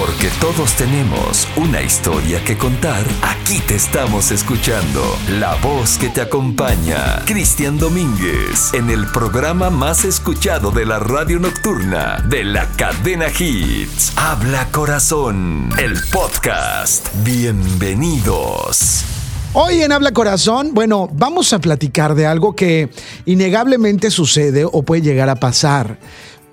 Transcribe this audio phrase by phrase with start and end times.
[0.00, 5.02] Porque todos tenemos una historia que contar, aquí te estamos escuchando.
[5.38, 11.38] La voz que te acompaña, Cristian Domínguez, en el programa más escuchado de la radio
[11.38, 14.14] nocturna de la cadena Hits.
[14.16, 17.06] Habla Corazón, el podcast.
[17.22, 19.04] Bienvenidos.
[19.52, 22.88] Hoy en Habla Corazón, bueno, vamos a platicar de algo que
[23.26, 25.98] innegablemente sucede o puede llegar a pasar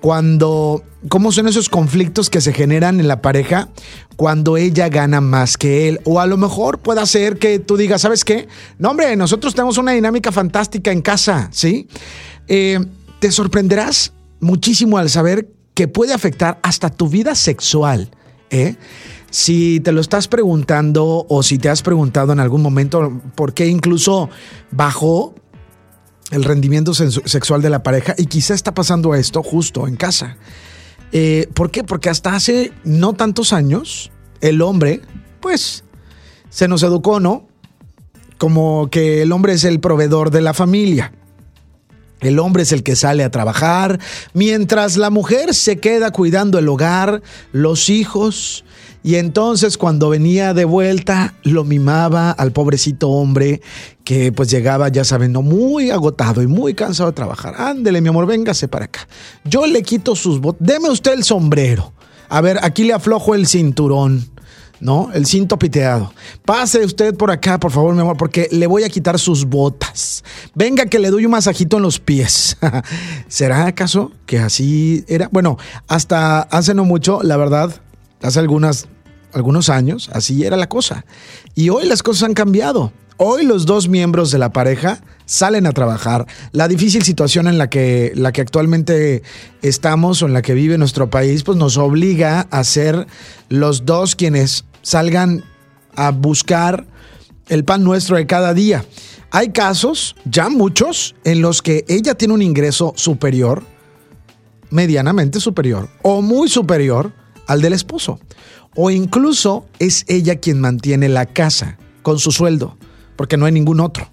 [0.00, 3.68] cuando, ¿cómo son esos conflictos que se generan en la pareja
[4.16, 6.00] cuando ella gana más que él?
[6.04, 8.48] O a lo mejor puede ser que tú digas, ¿sabes qué?
[8.78, 11.88] No, hombre, nosotros tenemos una dinámica fantástica en casa, ¿sí?
[12.46, 12.78] Eh,
[13.18, 18.10] te sorprenderás muchísimo al saber que puede afectar hasta tu vida sexual,
[18.50, 18.76] ¿eh?
[19.30, 23.66] Si te lo estás preguntando o si te has preguntado en algún momento por qué
[23.66, 24.30] incluso
[24.70, 25.34] bajó
[26.30, 30.36] el rendimiento sexual de la pareja y quizá está pasando esto justo en casa.
[31.12, 31.84] Eh, ¿Por qué?
[31.84, 34.10] Porque hasta hace no tantos años
[34.40, 35.00] el hombre,
[35.40, 35.84] pues,
[36.50, 37.48] se nos educó, ¿no?
[38.36, 41.12] Como que el hombre es el proveedor de la familia.
[42.20, 44.00] El hombre es el que sale a trabajar,
[44.32, 48.64] mientras la mujer se queda cuidando el hogar, los hijos,
[49.02, 53.60] y entonces cuando venía de vuelta lo mimaba al pobrecito hombre
[54.04, 57.54] que pues llegaba, ya saben, muy agotado y muy cansado de trabajar.
[57.58, 59.06] Ándele, mi amor, véngase para acá.
[59.44, 60.66] Yo le quito sus botas.
[60.66, 61.92] Deme usted el sombrero.
[62.28, 64.30] A ver, aquí le aflojo el cinturón.
[64.80, 65.10] ¿no?
[65.12, 66.12] El cinto piteado.
[66.44, 70.24] Pase usted por acá, por favor, mi amor, porque le voy a quitar sus botas.
[70.54, 72.56] Venga que le doy un masajito en los pies.
[73.28, 75.28] ¿Será acaso que así era?
[75.32, 77.80] Bueno, hasta hace no mucho, la verdad,
[78.22, 78.88] hace algunas,
[79.32, 81.04] algunos años, así era la cosa.
[81.54, 82.92] Y hoy las cosas han cambiado.
[83.16, 86.26] Hoy los dos miembros de la pareja salen a trabajar.
[86.52, 89.22] La difícil situación en la que, la que actualmente
[89.60, 93.08] estamos o en la que vive nuestro país, pues nos obliga a ser
[93.48, 95.44] los dos quienes salgan
[95.96, 96.86] a buscar
[97.48, 98.84] el pan nuestro de cada día.
[99.30, 103.64] Hay casos, ya muchos, en los que ella tiene un ingreso superior,
[104.70, 107.12] medianamente superior o muy superior
[107.48, 108.20] al del esposo.
[108.76, 112.76] O incluso es ella quien mantiene la casa con su sueldo,
[113.16, 114.08] porque no hay ningún otro.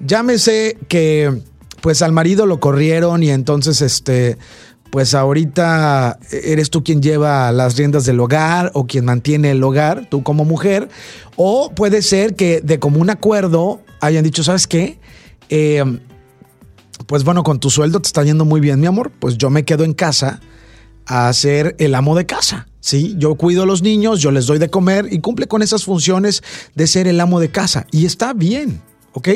[0.00, 1.42] Llámese que
[1.82, 4.38] pues al marido lo corrieron y entonces este
[4.90, 10.08] pues ahorita eres tú quien lleva las riendas del hogar o quien mantiene el hogar,
[10.10, 10.88] tú como mujer,
[11.36, 14.98] o puede ser que de común acuerdo hayan dicho, ¿sabes qué?
[15.48, 15.84] Eh,
[17.06, 19.64] pues bueno, con tu sueldo te está yendo muy bien, mi amor, pues yo me
[19.64, 20.40] quedo en casa
[21.10, 22.68] a ser el amo de casa.
[22.78, 25.84] Sí, yo cuido a los niños, yo les doy de comer y cumple con esas
[25.84, 26.40] funciones
[26.76, 27.84] de ser el amo de casa.
[27.90, 28.80] Y está bien,
[29.12, 29.28] ¿ok?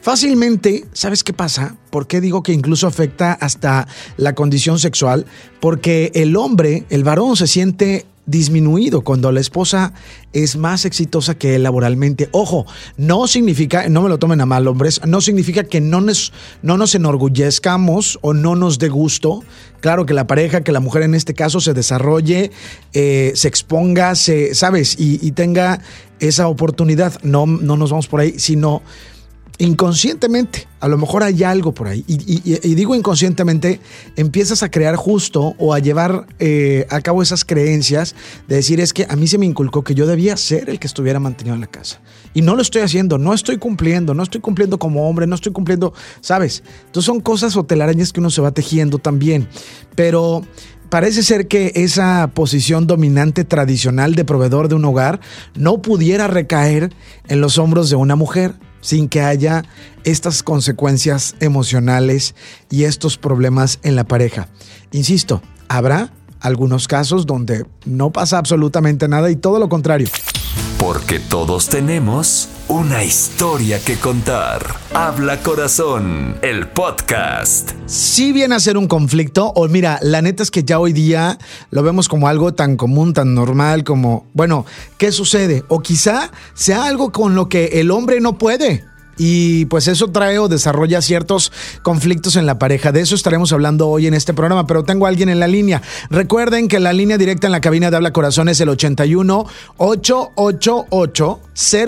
[0.00, 1.76] Fácilmente, ¿sabes qué pasa?
[1.90, 5.24] ¿Por qué digo que incluso afecta hasta la condición sexual?
[5.60, 9.92] Porque el hombre, el varón, se siente disminuido cuando la esposa
[10.32, 12.28] es más exitosa que él laboralmente.
[12.32, 12.66] Ojo,
[12.96, 16.76] no significa, no me lo tomen a mal, hombres, no significa que no nos, no
[16.76, 19.42] nos enorgullezcamos o no nos dé gusto.
[19.80, 22.52] Claro que la pareja, que la mujer en este caso se desarrolle,
[22.92, 24.98] eh, se exponga, se, ¿sabes?
[24.98, 25.80] Y, y tenga
[26.20, 27.20] esa oportunidad.
[27.22, 28.82] No, no nos vamos por ahí, sino
[29.62, 33.80] inconscientemente, a lo mejor hay algo por ahí, y, digo inconscientemente,
[34.16, 38.16] empiezas a crear justo o a llevar eh, a cabo esas creencias
[38.48, 40.88] de decir es que a mí se me inculcó que yo debía ser el que
[40.88, 42.00] estuviera mantenido en la casa.
[42.34, 45.52] Y no lo estoy haciendo, no estoy cumpliendo, no estoy cumpliendo como hombre, no estoy
[45.52, 46.64] cumpliendo, ¿sabes?
[46.86, 49.46] Entonces son cosas o telarañas que uno se va tejiendo también.
[49.94, 50.42] Pero
[50.88, 55.20] parece ser que esa posición dominante tradicional de proveedor de un hogar
[55.54, 56.92] no pudiera recaer
[57.28, 59.64] en los hombros de una mujer sin que haya
[60.04, 62.34] estas consecuencias emocionales
[62.68, 64.48] y estos problemas en la pareja.
[64.90, 70.08] Insisto, habrá algunos casos donde no pasa absolutamente nada y todo lo contrario.
[70.82, 74.66] Porque todos tenemos una historia que contar.
[74.92, 77.70] Habla Corazón, el podcast.
[77.86, 81.38] Si viene a ser un conflicto, o mira, la neta es que ya hoy día
[81.70, 84.66] lo vemos como algo tan común, tan normal, como, bueno,
[84.98, 85.62] ¿qué sucede?
[85.68, 88.84] O quizá sea algo con lo que el hombre no puede.
[89.16, 92.92] Y pues eso trae o desarrolla ciertos conflictos en la pareja.
[92.92, 95.82] De eso estaremos hablando hoy en este programa, pero tengo a alguien en la línea.
[96.10, 101.40] Recuerden que la línea directa en la cabina de Habla Corazón es el 81 888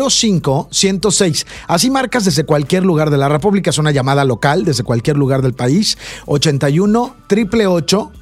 [0.08, 1.46] 05 106.
[1.66, 5.42] Así marcas desde cualquier lugar de la República, es una llamada local desde cualquier lugar
[5.42, 5.96] del país.
[6.26, 8.12] 81 888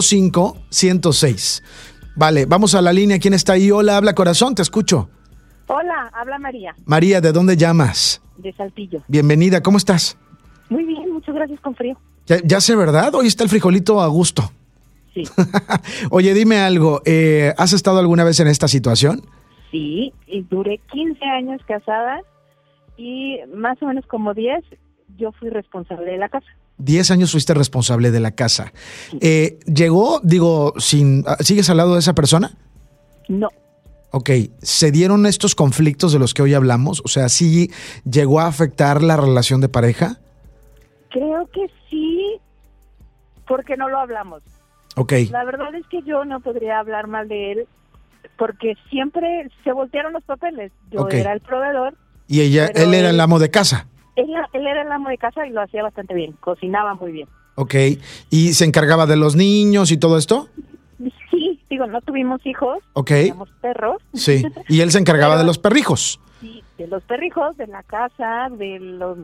[0.00, 1.62] 05 106.
[2.14, 3.18] Vale, vamos a la línea.
[3.18, 3.70] ¿Quién está ahí?
[3.70, 5.10] Hola, Habla Corazón, te escucho.
[5.68, 6.74] Hola, habla María.
[6.84, 8.22] María, ¿de dónde llamas?
[8.36, 9.02] De Saltillo.
[9.08, 10.16] Bienvenida, ¿cómo estás?
[10.68, 11.96] Muy bien, muchas gracias con frío.
[12.44, 13.14] Ya, sé, ¿verdad?
[13.14, 14.50] Hoy está el frijolito a gusto.
[15.14, 15.22] sí.
[16.10, 19.22] Oye, dime algo, eh, ¿has estado alguna vez en esta situación?
[19.70, 22.20] Sí, y duré 15 años casada
[22.96, 24.64] y más o menos como 10
[25.18, 26.46] yo fui responsable de la casa.
[26.78, 28.72] Diez años fuiste responsable de la casa.
[29.20, 32.56] Eh, ¿Llegó, digo, sin, ah, sigues al lado de esa persona?
[33.28, 33.48] No,
[34.16, 34.30] Ok,
[34.62, 37.02] ¿se dieron estos conflictos de los que hoy hablamos?
[37.04, 37.70] O sea, ¿sí
[38.10, 40.20] llegó a afectar la relación de pareja?
[41.10, 42.40] creo que sí,
[43.46, 44.42] porque no lo hablamos.
[44.96, 47.66] Ok, La verdad es que yo no podría hablar mal de él
[48.38, 50.72] porque siempre se voltearon los papeles.
[50.90, 51.94] Yo era el proveedor,
[52.26, 53.86] y ella, él era el amo de casa.
[54.16, 57.28] él, él era el amo de casa y lo hacía bastante bien, cocinaba muy bien.
[57.56, 57.74] Ok,
[58.30, 60.48] y se encargaba de los niños y todo esto.
[61.68, 64.02] Digo, no tuvimos hijos, Ok, teníamos perros.
[64.14, 64.44] sí.
[64.68, 66.20] Y él se encargaba Pero- de los perrijos.
[66.40, 69.16] Sí, de los perrijos, de la casa, de los,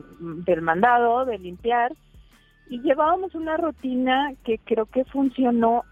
[0.45, 1.93] del mandado, de limpiar.
[2.69, 5.83] Y llevábamos una rutina que creo que funcionó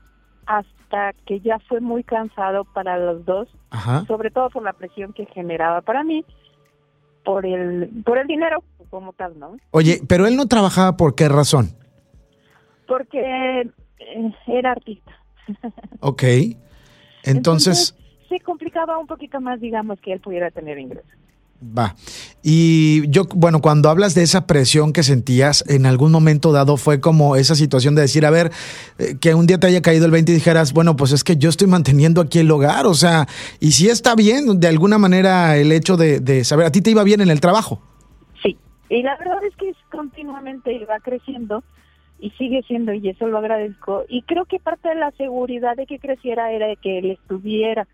[0.48, 4.04] hasta que ya fue muy cansado para los dos, Ajá.
[4.08, 6.26] sobre todo por la presión que generaba para mí,
[7.24, 9.56] por el, por el dinero como tal, ¿no?
[9.70, 11.70] Oye, pero él no trabajaba por qué razón.
[12.88, 15.12] Porque eh, era artista.
[16.00, 16.24] Ok.
[17.24, 17.96] Entonces,
[18.30, 21.12] se complicaba un poquito más, digamos, que él pudiera tener ingresos.
[21.62, 21.96] va.
[22.42, 27.00] Y yo, bueno, cuando hablas de esa presión que sentías, en algún momento dado fue
[27.00, 28.52] como esa situación de decir, a ver,
[28.98, 31.38] eh, que un día te haya caído el 20 y dijeras, bueno, pues es que
[31.38, 33.28] yo estoy manteniendo aquí el hogar, o sea,
[33.60, 36.90] y si está bien, de alguna manera, el hecho de, de saber, a ti te
[36.90, 37.82] iba bien en el trabajo.
[38.42, 38.58] Sí,
[38.90, 41.64] y la verdad es que continuamente iba creciendo
[42.22, 44.06] y sigue siendo, y eso lo agradezco.
[44.08, 47.88] Y creo que parte de la seguridad de que creciera era de que él estuviera,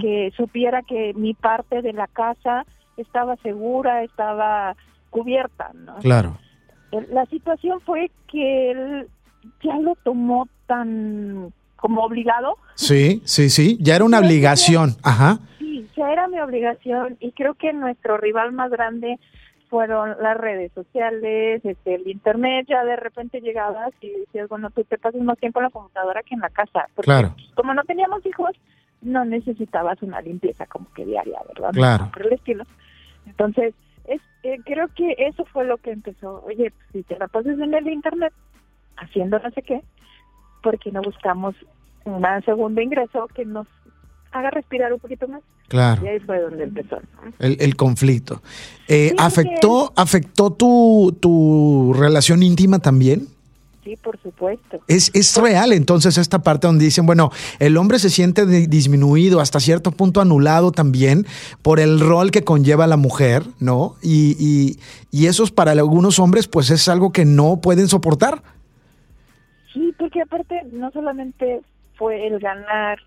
[0.00, 2.64] que supiera que mi parte de la casa
[2.96, 4.74] estaba segura, estaba
[5.10, 5.96] cubierta, ¿no?
[5.96, 6.38] Claro.
[7.10, 9.08] La situación fue que él
[9.62, 12.56] ya lo tomó tan como obligado.
[12.74, 14.96] Sí, sí, sí, ya era una obligación.
[15.02, 15.38] Ajá.
[15.58, 19.18] Sí, ya era mi obligación y creo que nuestro rival más grande
[19.70, 24.82] fueron las redes sociales, este, el internet, ya de repente llegabas y decías, bueno, tú
[24.84, 26.88] te pasas más tiempo en la computadora que en la casa.
[26.94, 27.34] Porque Claro.
[27.54, 28.50] como no teníamos hijos,
[29.00, 31.70] no necesitabas una limpieza como que diaria, ¿verdad?
[31.72, 32.10] Claro.
[32.12, 32.64] Por el estilo.
[33.26, 33.72] Entonces,
[34.06, 36.42] es, eh, creo que eso fue lo que empezó.
[36.44, 38.32] Oye, pues, si te la pasas en el internet
[38.96, 39.80] haciendo no sé qué,
[40.62, 41.54] ¿por qué no buscamos
[42.04, 43.68] un segundo ingreso que nos
[44.32, 45.40] haga respirar un poquito más?
[45.68, 46.04] Claro.
[46.04, 46.96] Y ahí fue donde empezó.
[46.96, 47.32] ¿no?
[47.38, 48.42] El, el conflicto.
[48.88, 53.28] Eh, Sí, ¿Afectó, afectó tu, tu relación íntima también?
[53.82, 54.78] Sí, por supuesto.
[54.88, 59.40] Es, es real entonces esta parte donde dicen, bueno, el hombre se siente di- disminuido,
[59.40, 61.26] hasta cierto punto anulado también
[61.62, 63.96] por el rol que conlleva la mujer, ¿no?
[64.02, 64.78] Y, y,
[65.10, 68.42] y eso es para algunos hombres pues es algo que no pueden soportar.
[69.72, 71.62] Sí, porque aparte no solamente
[71.96, 72.98] fue el ganar,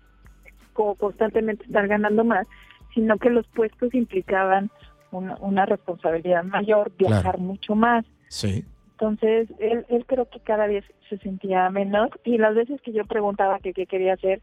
[0.74, 2.46] constantemente estar ganando más,
[2.94, 4.70] sino que los puestos implicaban
[5.10, 7.38] una, una responsabilidad mayor, viajar Claro.
[7.38, 8.04] mucho más.
[8.28, 8.64] Sí.
[8.92, 13.04] Entonces, él, él creo que cada vez se sentía menos y las veces que yo
[13.04, 14.40] preguntaba que qué quería hacer,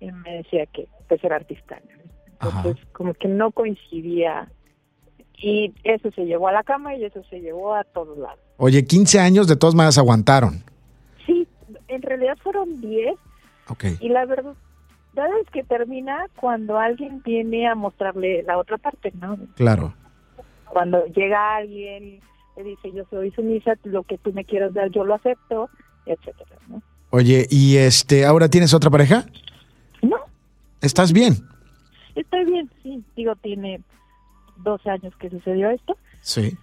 [0.00, 1.80] él me decía que pues era artista.
[2.42, 4.48] Entonces, como que no coincidía
[5.38, 8.38] y eso se llevó a la cama y eso se llevó a todos lados.
[8.58, 10.62] Oye, 15 años de todas maneras aguantaron.
[11.26, 11.46] Sí,
[11.88, 13.14] en realidad fueron 10
[13.68, 13.84] Ok.
[14.00, 14.54] y la verdad
[15.24, 19.38] es que termina cuando alguien viene a mostrarle la otra parte, ¿no?
[19.54, 19.94] Claro.
[20.68, 22.20] Cuando llega alguien y
[22.56, 25.70] le dice yo soy sumisa, lo que tú me quieras dar yo lo acepto,
[26.06, 26.82] etcétera, ¿no?
[27.10, 29.24] Oye, ¿y este, ahora tienes otra pareja?
[30.02, 30.16] No,
[30.80, 31.34] ¿Estás bien?
[32.14, 33.80] estoy bien, sí, digo, tiene
[34.56, 36.56] dos años que sucedió esto, Sí.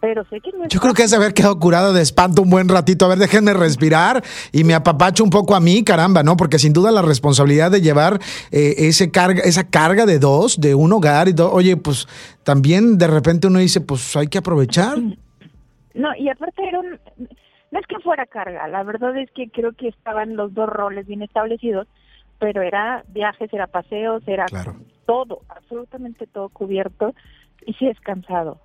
[0.00, 2.50] Pero sé que no es Yo creo que de haber quedado curada de espanto un
[2.50, 3.04] buen ratito.
[3.04, 6.36] A ver, déjenme respirar y me apapacho un poco a mí, caramba, ¿no?
[6.36, 8.18] Porque sin duda la responsabilidad de llevar
[8.50, 12.06] eh, ese carga, esa carga de dos, de un hogar y todo, oye, pues
[12.44, 14.98] también de repente uno dice, pues hay que aprovechar.
[15.94, 16.98] No, y aparte era un-
[17.72, 21.06] no es que fuera carga, la verdad es que creo que estaban los dos roles
[21.06, 21.86] bien establecidos,
[22.38, 24.76] pero era viajes, era paseos, era Claro.
[25.06, 27.14] todo, absolutamente todo cubierto
[27.66, 28.60] y sí es cansado.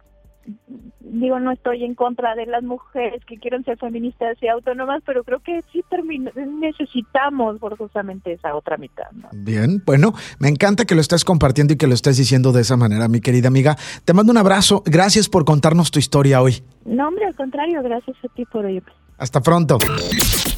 [0.99, 5.23] Digo, no estoy en contra de las mujeres que quieren ser feministas y autónomas, pero
[5.23, 5.83] creo que sí
[6.59, 9.11] necesitamos forzosamente esa otra mitad.
[9.13, 9.29] ¿no?
[9.31, 12.75] Bien, bueno, me encanta que lo estés compartiendo y que lo estés diciendo de esa
[12.75, 13.77] manera, mi querida amiga.
[14.03, 14.83] Te mando un abrazo.
[14.85, 16.63] Gracias por contarnos tu historia hoy.
[16.85, 18.91] No, hombre, al contrario, gracias a ti por oírme.
[19.17, 19.77] Hasta pronto.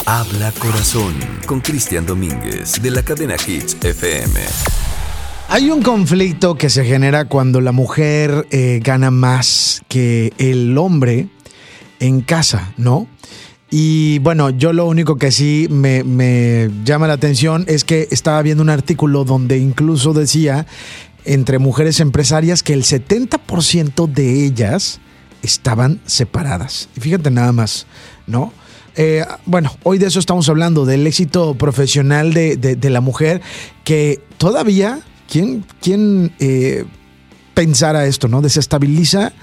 [0.06, 1.14] Habla Corazón
[1.46, 4.87] con Cristian Domínguez de la cadena Hits FM.
[5.50, 11.30] Hay un conflicto que se genera cuando la mujer eh, gana más que el hombre
[12.00, 13.08] en casa, ¿no?
[13.70, 18.64] Y bueno, yo lo único que sí me, llama la atención es que estaba viendo
[18.64, 20.66] un artículo donde incluso decía
[21.26, 25.00] entre mujeres empresarias que el 70% de ellas
[25.44, 26.88] estaban separadas.
[26.96, 27.88] Y fíjate nada más,
[28.26, 28.54] ¿no?
[28.96, 33.42] Eh, bueno, hoy de eso estamos hablando, del éxito profesional de, la mujer,
[33.84, 36.86] que todavía, ¿quién, quién eh,
[37.54, 38.42] pensara esto, ¿no?
[38.42, 39.34] Desestabiliza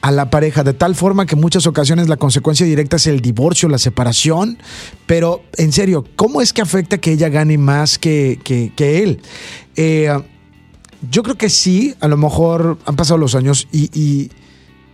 [0.00, 3.20] a la pareja de tal forma que en muchas ocasiones la consecuencia directa es el
[3.20, 4.58] divorcio, la separación,
[5.06, 9.20] pero en serio, ¿cómo es que afecta que ella gane más que, que, él?
[9.76, 10.10] Eh,
[11.10, 14.30] yo creo que sí, a lo mejor han pasado los años y,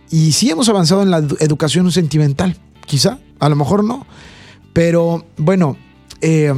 [0.09, 4.05] y, sí hemos avanzado en la educación sentimental, quizá, a lo mejor no,
[4.73, 5.77] pero bueno,
[6.21, 6.53] eh,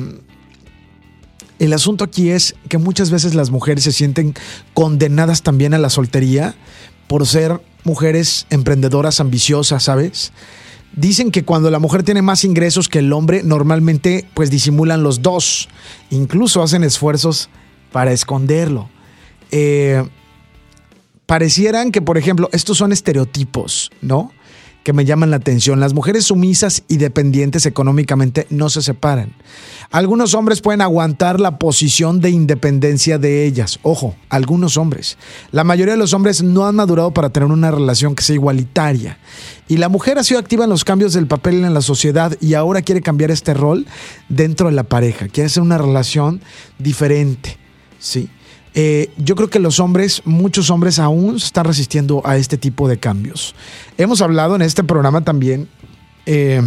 [1.59, 4.33] el asunto aquí es que muchas veces las mujeres se sienten
[4.73, 6.55] condenadas también a la soltería
[7.07, 10.33] por ser mujeres emprendedoras ambiciosas, ¿sabes?
[10.95, 15.21] Dicen que cuando la mujer tiene más ingresos que el hombre, normalmente pues disimulan los
[15.21, 15.69] dos.
[16.09, 17.49] Incluso hacen esfuerzos
[17.91, 18.89] para esconderlo.
[19.51, 20.03] Eh,
[21.25, 24.31] parecieran que, por ejemplo, estos son estereotipos, ¿no?
[24.87, 25.81] Que me llaman la atención.
[25.81, 29.33] Las mujeres sumisas y dependientes económicamente no se separan.
[29.91, 33.79] Algunos hombres pueden aguantar la posición de independencia de ellas.
[33.83, 35.17] Ojo, algunos hombres.
[35.51, 39.17] La mayoría de los hombres no han madurado para tener una relación que sea igualitaria.
[39.67, 42.53] Y la mujer ha sido activa en los cambios del papel en la sociedad y
[42.53, 43.85] ahora quiere cambiar este rol
[44.29, 45.27] dentro de la pareja.
[45.27, 46.39] Quiere hacer una relación
[46.79, 47.57] diferente.
[47.99, 48.29] Sí.
[48.79, 52.99] Eh, yo creo que los hombres, muchos hombres aún están resistiendo a este tipo de
[52.99, 53.55] cambios.
[53.97, 55.67] Hemos hablado en este programa también.
[56.27, 56.61] Eh,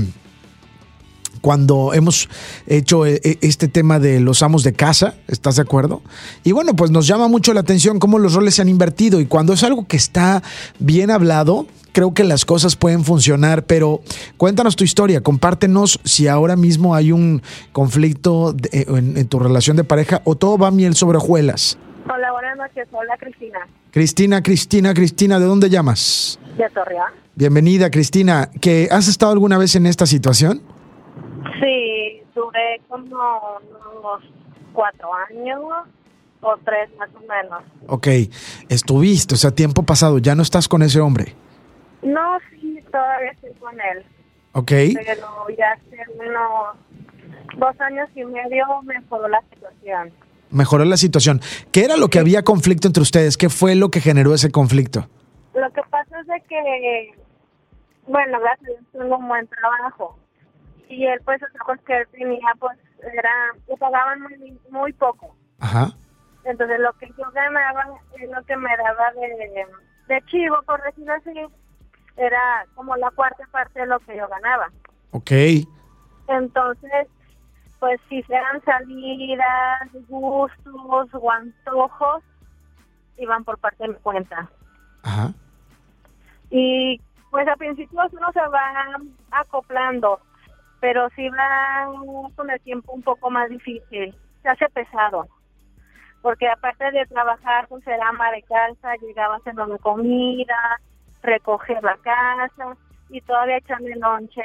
[1.40, 2.28] cuando hemos
[2.66, 6.02] hecho eh, este tema de los amos de casa, ¿estás de acuerdo?
[6.42, 9.26] Y bueno, pues nos llama mucho la atención cómo los roles se han invertido y
[9.26, 10.42] cuando es algo que está
[10.80, 14.02] bien hablado, creo que las cosas pueden funcionar, pero
[14.36, 17.40] cuéntanos tu historia, compártenos si ahora mismo hay un
[17.70, 21.78] conflicto en, tu relación de pareja o todo va miel sobre hojuelas.
[22.12, 22.88] Hola, buenas noches.
[22.90, 23.68] Hola, Cristina.
[23.92, 26.40] Cristina, Cristina, Cristina, ¿de dónde llamas?
[26.56, 27.12] De Torreón.
[27.36, 28.50] Bienvenida, Cristina.
[28.60, 30.60] ¿Que ¿Has estado alguna vez en esta situación?
[31.60, 34.24] Sí, duré como unos
[34.72, 35.60] cuatro años
[36.40, 37.62] o tres más o menos.
[37.86, 38.08] Ok,
[38.68, 41.36] estuviste, o sea, tiempo pasado, ¿ya no estás con ese hombre?
[42.02, 44.04] No, sí, todavía estoy con él.
[44.54, 44.72] Ok.
[44.96, 46.76] Pero ya hace unos
[47.56, 50.12] dos años y medio mejoró la situación
[50.50, 51.40] mejoró la situación.
[51.72, 53.36] ¿Qué era lo que había conflicto entre ustedes?
[53.36, 55.08] ¿Qué fue lo que generó ese conflicto?
[55.54, 57.14] Lo que pasa es de que,
[58.06, 60.18] bueno, gracias a tengo un buen trabajo.
[60.88, 62.76] Y él, pues, los ojos que él tenía, pues,
[63.14, 63.30] era,
[63.68, 65.34] le pagaban muy, muy poco.
[65.60, 65.90] Ajá.
[66.44, 67.86] Entonces, lo que yo ganaba
[68.20, 69.66] es lo que me daba de,
[70.08, 71.30] de chivo, por decirlo así,
[72.16, 74.70] era como la cuarta parte de lo que yo ganaba.
[75.12, 75.30] Ok.
[76.28, 77.08] Entonces,
[77.80, 82.22] pues si sean salidas, gustos o antojos,
[83.16, 84.48] iban por parte de mi cuenta.
[85.02, 85.32] Ajá.
[86.50, 90.20] Y pues a principios uno se va acoplando,
[90.80, 91.88] pero si va
[92.36, 95.26] con el tiempo un poco más difícil, se hace pesado.
[96.20, 100.78] Porque aparte de trabajar, pues era ama de casa, llegaba haciendo comida,
[101.22, 102.76] recoger la casa
[103.08, 104.42] y todavía echarle lonche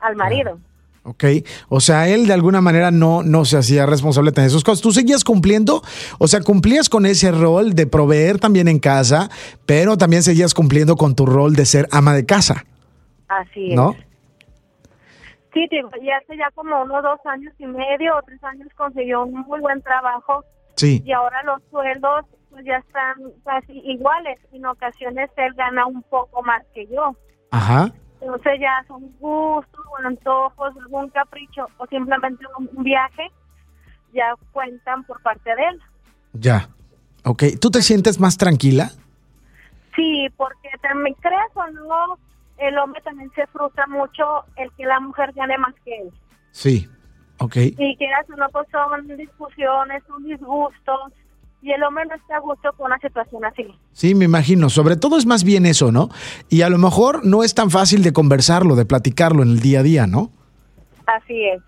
[0.00, 0.60] al marido.
[1.04, 1.24] ¿Ok?
[1.68, 4.82] O sea, él de alguna manera no, no se hacía responsable de esas cosas.
[4.82, 5.82] ¿Tú seguías cumpliendo?
[6.18, 9.30] O sea, cumplías con ese rol de proveer también en casa,
[9.66, 12.64] pero también seguías cumpliendo con tu rol de ser ama de casa.
[13.28, 13.76] Así es.
[13.76, 13.94] ¿No?
[15.52, 19.44] Sí, y hace ya como unos dos años y medio o tres años consiguió un
[19.46, 20.44] muy buen trabajo.
[20.74, 21.00] Sí.
[21.06, 24.38] Y ahora los sueldos pues ya están casi iguales.
[24.52, 27.16] En ocasiones él gana un poco más que yo.
[27.52, 27.92] Ajá.
[28.20, 33.30] Entonces ya son gustos o antojos, algún capricho o simplemente un viaje,
[34.12, 35.80] ya cuentan por parte de él.
[36.32, 36.68] Ya,
[37.24, 37.42] ok.
[37.60, 38.90] ¿Tú te sientes más tranquila?
[39.94, 42.18] Sí, porque también crees o no,
[42.58, 46.10] el hombre también se frustra mucho el que la mujer gane más que él.
[46.50, 46.88] Sí,
[47.38, 47.56] ok.
[47.56, 51.12] Y quieras o no, pues son discusiones, son disgustos,
[51.64, 53.66] y el hombre no está a gusto con una situación así.
[53.92, 54.68] Sí, me imagino.
[54.68, 56.10] Sobre todo es más bien eso, ¿no?
[56.50, 59.80] Y a lo mejor no es tan fácil de conversarlo, de platicarlo en el día
[59.80, 60.30] a día, ¿no?
[61.06, 61.62] Así es.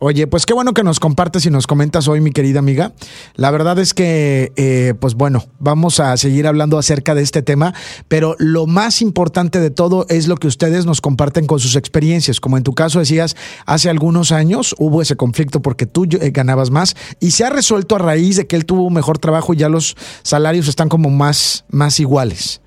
[0.00, 2.92] Oye, pues qué bueno que nos compartes y nos comentas hoy, mi querida amiga.
[3.34, 7.74] La verdad es que, eh, pues bueno, vamos a seguir hablando acerca de este tema,
[8.06, 12.38] pero lo más importante de todo es lo que ustedes nos comparten con sus experiencias.
[12.38, 13.34] Como en tu caso decías,
[13.66, 17.96] hace algunos años hubo ese conflicto porque tú eh, ganabas más y se ha resuelto
[17.96, 21.10] a raíz de que él tuvo un mejor trabajo y ya los salarios están como
[21.10, 22.62] más, más iguales.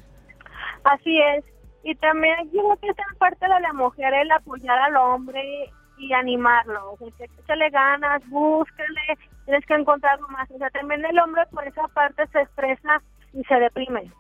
[0.84, 1.46] Así es.
[1.86, 5.72] Y también yo creo que es parte de la mujer el apoyar al hombre
[6.02, 6.94] y animarlo.
[6.94, 10.50] O sea, que le ganas, búsquele, tienes que encontrarlo más.
[10.52, 13.02] O sea, también el hombre por esa parte se estresa
[13.34, 14.12] y se deprime.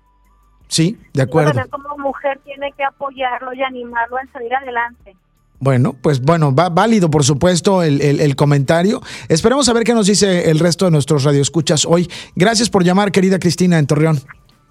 [0.67, 1.59] Sí, de acuerdo.
[1.69, 5.15] como mujer tiene que apoyarlo y animarlo a salir adelante.
[5.59, 8.99] Bueno, pues bueno, va válido por supuesto el, el, comentario.
[9.29, 12.09] Esperemos a ver qué nos dice el resto de nuestros radioescuchas hoy.
[12.35, 14.17] Gracias por llamar, querida Cristina en Torreón.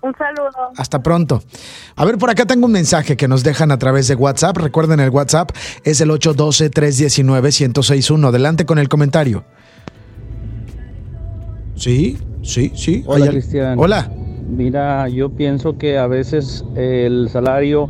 [0.03, 0.73] Un saludo.
[0.77, 1.43] Hasta pronto.
[1.97, 4.57] A ver, por acá tengo un mensaje que nos dejan a través de WhatsApp.
[4.57, 5.51] Recuerden, el WhatsApp
[5.85, 8.29] es el 812-319-1061.
[8.29, 9.45] Adelante con el comentario.
[11.75, 13.05] Sí, sí, sí.
[13.07, 13.79] Hola, Cristian.
[13.79, 14.11] Hola.
[14.49, 17.89] Mira, yo pienso que a veces el salario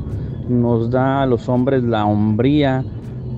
[0.48, 2.84] nos da a los hombres la hombría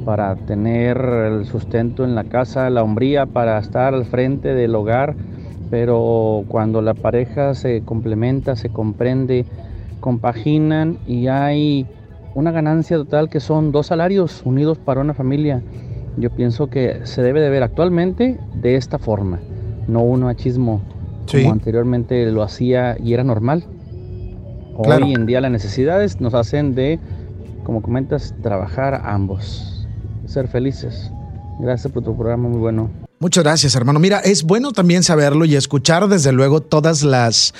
[0.05, 5.15] para tener el sustento en la casa, la hombría para estar al frente del hogar,
[5.73, 9.47] pero cuando la pareja se complementa, se comprende,
[10.01, 11.87] compaginan y hay
[12.35, 15.63] una ganancia total que son dos salarios unidos para una familia.
[16.19, 19.41] Yo pienso que se debe de ver actualmente de esta forma,
[19.89, 20.83] no un machismo
[21.31, 23.65] como anteriormente lo hacía y era normal.
[24.77, 26.99] Hoy en día las necesidades nos hacen de,
[27.65, 29.89] como comentas, trabajar ambos,
[30.27, 31.11] ser felices.
[31.61, 32.91] Gracias por tu programa, muy bueno.
[33.23, 34.01] Muchas gracias, hermano.
[34.01, 37.55] Mira, es bueno también saberlo y escuchar desde luego todas las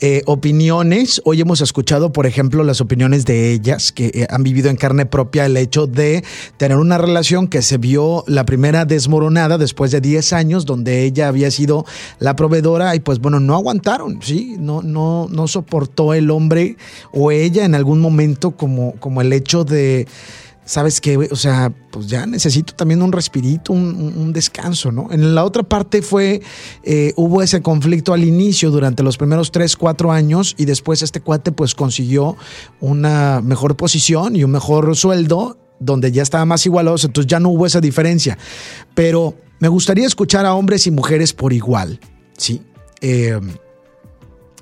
[0.00, 1.20] eh, opiniones.
[1.24, 5.06] Hoy hemos escuchado, por ejemplo, las opiniones de ellas que eh, han vivido en carne
[5.06, 6.22] propia el hecho de
[6.58, 11.26] tener una relación que se vio la primera desmoronada después de 10 años, donde ella
[11.26, 11.84] había sido
[12.20, 14.54] la proveedora y pues bueno, no aguantaron, ¿sí?
[14.60, 16.76] No, no, no soportó el hombre
[17.10, 20.06] o ella en algún momento como, como el hecho de
[20.70, 25.08] sabes que, o sea, pues ya necesito también un respirito, un, descanso, ¿no?
[25.10, 26.42] En la otra parte fue,
[26.84, 31.20] eh, hubo ese conflicto al inicio durante los primeros tres, cuatro años y después este
[31.20, 32.36] cuate pues consiguió
[32.78, 37.48] una mejor posición y un mejor sueldo donde ya estaba más igualados, entonces ya no
[37.48, 38.38] hubo esa diferencia.
[38.94, 41.98] Pero me gustaría escuchar a hombres y mujeres por igual,
[42.38, 42.62] ¿sí?
[43.00, 43.40] Eh,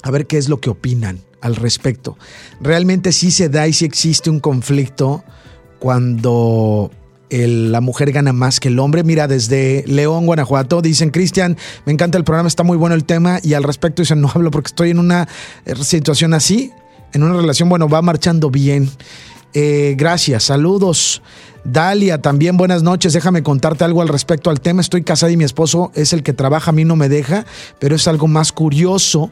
[0.02, 2.16] a ver qué es lo que opinan al respecto.
[2.62, 5.22] Realmente sí se da y sí existe un conflicto
[5.78, 6.90] cuando
[7.30, 9.04] la mujer gana más que el hombre.
[9.04, 13.40] Mira, desde León, Guanajuato, dicen, Cristian, me encanta el programa, está muy bueno el tema
[13.42, 15.28] y al respecto dicen, no hablo porque estoy en una
[15.64, 16.72] eh, situación así,
[17.12, 18.90] en una relación, bueno, va marchando bien.
[19.54, 21.22] Eh, gracias, saludos.
[21.64, 23.12] Dalia, también buenas noches.
[23.12, 24.80] Déjame contarte algo al respecto al tema.
[24.80, 27.44] Estoy casada y mi esposo es el que trabaja, a mí no me deja,
[27.78, 29.30] pero es algo más curioso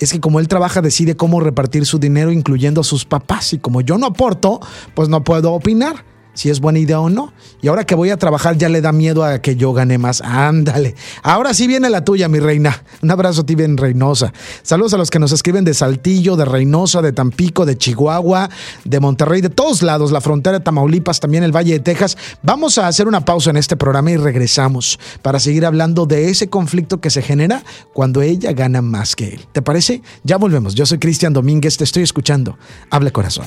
[0.00, 3.52] es que como él trabaja decide cómo repartir su dinero incluyendo a sus papás.
[3.52, 4.60] Y como yo no aporto,
[4.94, 7.32] pues no puedo opinar si es buena idea o no.
[7.62, 10.20] Y ahora que voy a trabajar ya le da miedo a que yo gane más.
[10.20, 10.94] Ándale.
[11.22, 12.84] Ahora sí viene la tuya, mi reina.
[13.02, 14.32] Un abrazo a ti bien Reynosa.
[14.62, 18.50] Saludos a los que nos escriben de Saltillo, de Reynosa, de Tampico, de Chihuahua,
[18.84, 22.16] de Monterrey, de todos lados, la frontera de Tamaulipas, también el Valle de Texas.
[22.42, 26.48] Vamos a hacer una pausa en este programa y regresamos para seguir hablando de ese
[26.48, 29.46] conflicto que se genera cuando ella gana más que él.
[29.52, 30.02] ¿Te parece?
[30.22, 30.74] Ya volvemos.
[30.74, 32.58] Yo soy Cristian Domínguez, te estoy escuchando.
[32.90, 33.46] Habla corazón.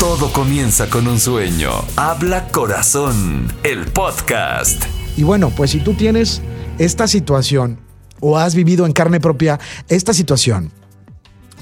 [0.00, 1.72] Todo comienza con un sueño.
[1.94, 4.82] Habla Corazón, el podcast.
[5.18, 6.40] Y bueno, pues si tú tienes
[6.78, 7.78] esta situación
[8.18, 9.60] o has vivido en carne propia
[9.90, 10.72] esta situación,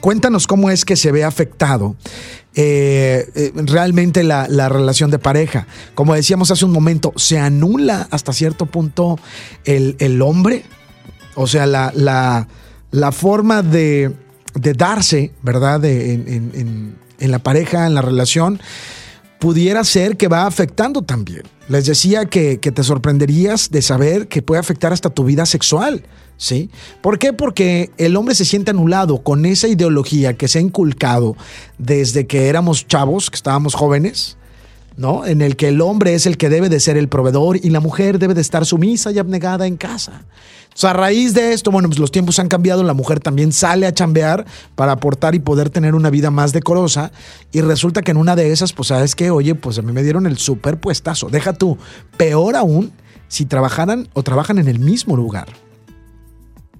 [0.01, 1.97] cuéntanos cómo es que se ve afectado
[2.55, 5.67] eh, eh, realmente la, relación de pareja.
[5.97, 9.19] Como decíamos hace un momento, se anula hasta cierto punto
[9.65, 10.63] el, hombre,
[11.35, 14.15] o sea, la, la, forma de,
[14.55, 15.83] darse, ¿verdad?
[17.19, 18.61] La pareja, en la relación,
[19.39, 21.43] pudiera ser que va afectando también.
[21.69, 26.05] Les decía que, te sorprenderías de saber que puede afectar hasta tu vida sexual.
[26.37, 26.71] ¿Sí?
[27.03, 27.33] ¿Por qué?
[27.33, 31.37] Porque el hombre se siente anulado con esa ideología que se ha inculcado
[31.79, 34.38] desde que éramos chavos, que estábamos jóvenes,
[34.99, 35.25] ¿no?
[35.25, 37.81] En el que el hombre es el que debe de ser el proveedor y la
[37.81, 40.25] mujer debe de estar sumisa y abnegada en casa.
[40.75, 43.53] O sea, a raíz de esto, bueno, pues los tiempos han cambiado, la mujer también
[43.53, 47.13] sale a chambear para aportar y poder tener una vida más decorosa
[47.53, 50.03] y resulta que en una de esas, pues sabes qué, oye, pues a mí me
[50.03, 51.29] dieron el super puestazo.
[51.29, 51.79] Deja tú,
[52.17, 52.93] peor aún
[53.29, 55.49] si trabajaran o trabajan en el mismo lugar.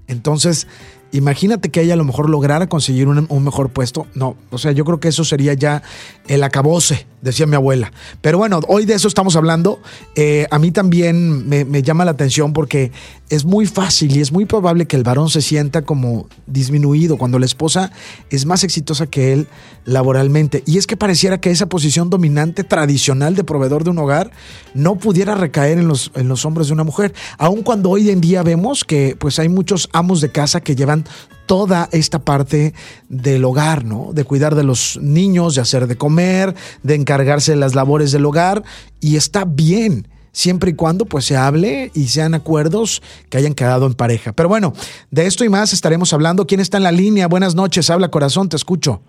[0.07, 0.67] Entonces,
[1.11, 4.05] Imagínate que ella a lo mejor lograra conseguir un, mejor puesto.
[4.13, 5.81] No, o sea, yo creo que eso sería ya
[6.27, 7.91] el acabose, decía mi abuela.
[8.21, 9.79] Pero bueno, hoy de eso estamos hablando.
[10.15, 12.91] Eh, a mí también me, me, llama la atención porque
[13.29, 17.39] es muy fácil y es muy probable que el varón se sienta como disminuido cuando
[17.39, 17.91] la esposa
[18.29, 19.47] es más exitosa que él
[19.85, 20.63] laboralmente.
[20.67, 24.31] Y es que pareciera que esa posición dominante tradicional de proveedor de un hogar
[24.75, 27.13] no pudiera recaer en los, en los hombres de una mujer.
[27.39, 30.98] Aun cuando hoy en día vemos que pues hay muchos amos de casa que llevan
[31.45, 32.73] toda esta parte
[33.07, 34.13] del hogar, ¿no?
[34.13, 38.25] De cuidar de los niños, de hacer de comer, de encargarse de las labores del
[38.25, 38.63] hogar
[38.99, 43.87] y está bien siempre y cuando pues se hable y sean acuerdos que hayan quedado
[43.87, 44.33] en pareja.
[44.33, 44.73] Pero bueno,
[45.11, 46.45] de esto y más estaremos hablando.
[46.45, 47.27] ¿Quién está en la línea?
[47.27, 49.01] Buenas noches, habla corazón, te escucho.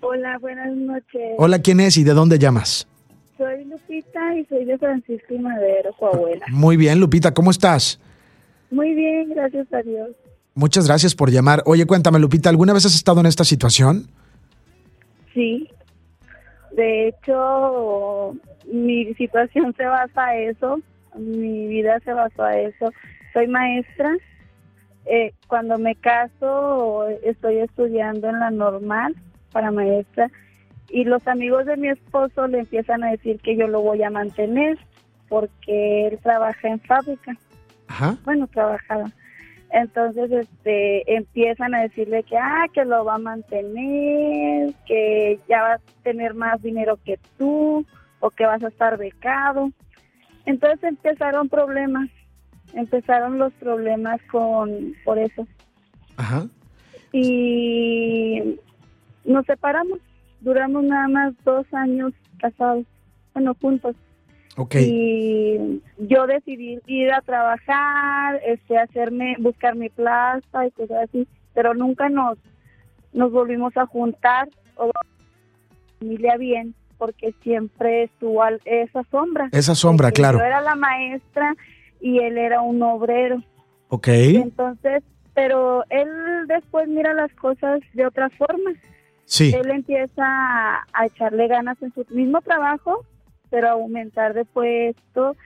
[0.00, 1.36] Hola, buenas noches.
[1.38, 2.86] Hola, ¿quién es y de dónde llamas?
[3.38, 6.46] Soy Lupita y soy de Francisco y Madero, Coahuila.
[6.50, 7.98] Muy bien, Lupita, ¿cómo estás?
[8.70, 10.10] Muy bien, gracias a Dios.
[10.54, 11.62] Muchas gracias por llamar.
[11.66, 14.06] Oye, cuéntame, Lupita, ¿alguna vez has estado en esta situación?
[15.32, 15.68] Sí.
[16.72, 18.34] De hecho,
[18.70, 20.80] mi situación se basa a eso,
[21.16, 22.90] mi vida se basó a eso.
[23.32, 24.14] Soy maestra.
[25.04, 29.16] Eh, cuando me caso, estoy estudiando en la normal
[29.50, 30.30] para maestra
[30.88, 34.10] y los amigos de mi esposo le empiezan a decir que yo lo voy a
[34.10, 34.78] mantener
[35.28, 37.36] porque él trabaja en fábrica.
[37.88, 38.16] Ajá.
[38.24, 39.10] Bueno, trabajaba.
[39.72, 45.72] Entonces, este, empiezan a decirle que, ah, que lo va a mantener, que ya va
[45.74, 47.84] a tener más dinero que tú,
[48.22, 49.70] o que vas a estar becado.
[50.46, 52.08] Entonces empezaron problemas,
[52.72, 55.46] empezaron los problemas con, por eso.
[56.16, 56.46] Ajá.
[57.12, 58.58] Y
[59.24, 59.98] nos separamos,
[60.40, 62.86] duramos nada más dos años casados,
[63.34, 63.96] bueno, juntos.
[64.56, 64.76] Ok.
[64.80, 71.74] Y yo decidí ir a trabajar, este, hacerme, buscar mi plaza y cosas así, pero
[71.74, 72.38] nunca nos,
[73.12, 74.90] nos volvimos a juntar o
[75.98, 79.48] familia bien, porque siempre estuvo esa sombra.
[79.52, 80.38] Esa sombra, claro.
[80.38, 81.54] Yo era la maestra
[82.00, 83.42] y él era un obrero.
[83.88, 84.08] Ok.
[84.08, 85.02] Entonces,
[85.34, 86.08] pero él
[86.46, 88.72] después mira las cosas de otra forma.
[89.24, 89.54] Sí.
[89.54, 93.06] Él empieza a, a echarle ganas en su mismo trabajo
[93.52, 95.36] pero aumentar de puesto,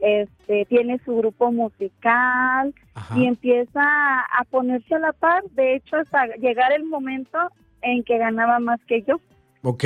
[0.00, 2.74] este, tiene su grupo musical
[3.16, 7.38] y empieza a ponerse a la par, de hecho hasta llegar el momento
[7.82, 9.20] en que ganaba más que yo.
[9.62, 9.84] Ok.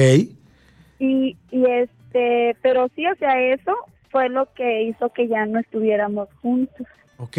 [0.99, 3.75] Y, y este, pero sí, o sea, eso
[4.11, 6.87] fue lo que hizo que ya no estuviéramos juntos.
[7.19, 7.37] Ok,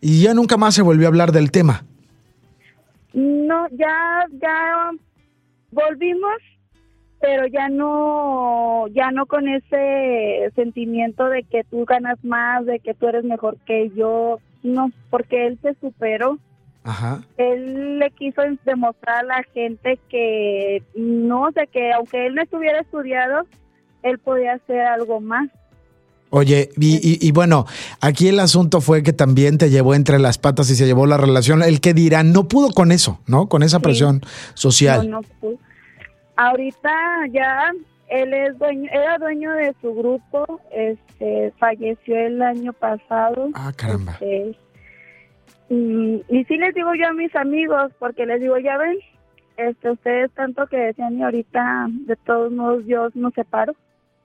[0.00, 1.84] y ya nunca más se volvió a hablar del tema.
[3.12, 4.90] No, ya, ya
[5.70, 6.38] volvimos,
[7.24, 12.92] pero ya no, ya no con ese sentimiento de que tú ganas más, de que
[12.92, 16.38] tú eres mejor que yo, no, porque él se superó.
[16.82, 17.22] Ajá.
[17.38, 22.80] Él le quiso demostrar a la gente que no, de que aunque él no estuviera
[22.80, 23.46] estudiado,
[24.02, 25.48] él podía hacer algo más.
[26.28, 27.64] Oye, y, y, y, bueno,
[28.00, 31.16] aquí el asunto fue que también te llevó entre las patas y se llevó la
[31.16, 31.62] relación.
[31.62, 33.48] El que dirá, no pudo con eso, ¿no?
[33.48, 34.20] Con esa presión
[34.52, 35.08] social.
[35.08, 35.58] No, no pudo.
[36.36, 36.90] Ahorita
[37.32, 37.72] ya
[38.08, 43.50] él es dueño, era dueño de su grupo, este, falleció el año pasado.
[43.54, 44.12] Ah, caramba.
[44.20, 44.56] Este,
[45.70, 48.98] y, y sí les digo yo a mis amigos, porque les digo, ya ven,
[49.56, 53.74] este, ustedes tanto que decían y ahorita de todos modos Dios nos separo.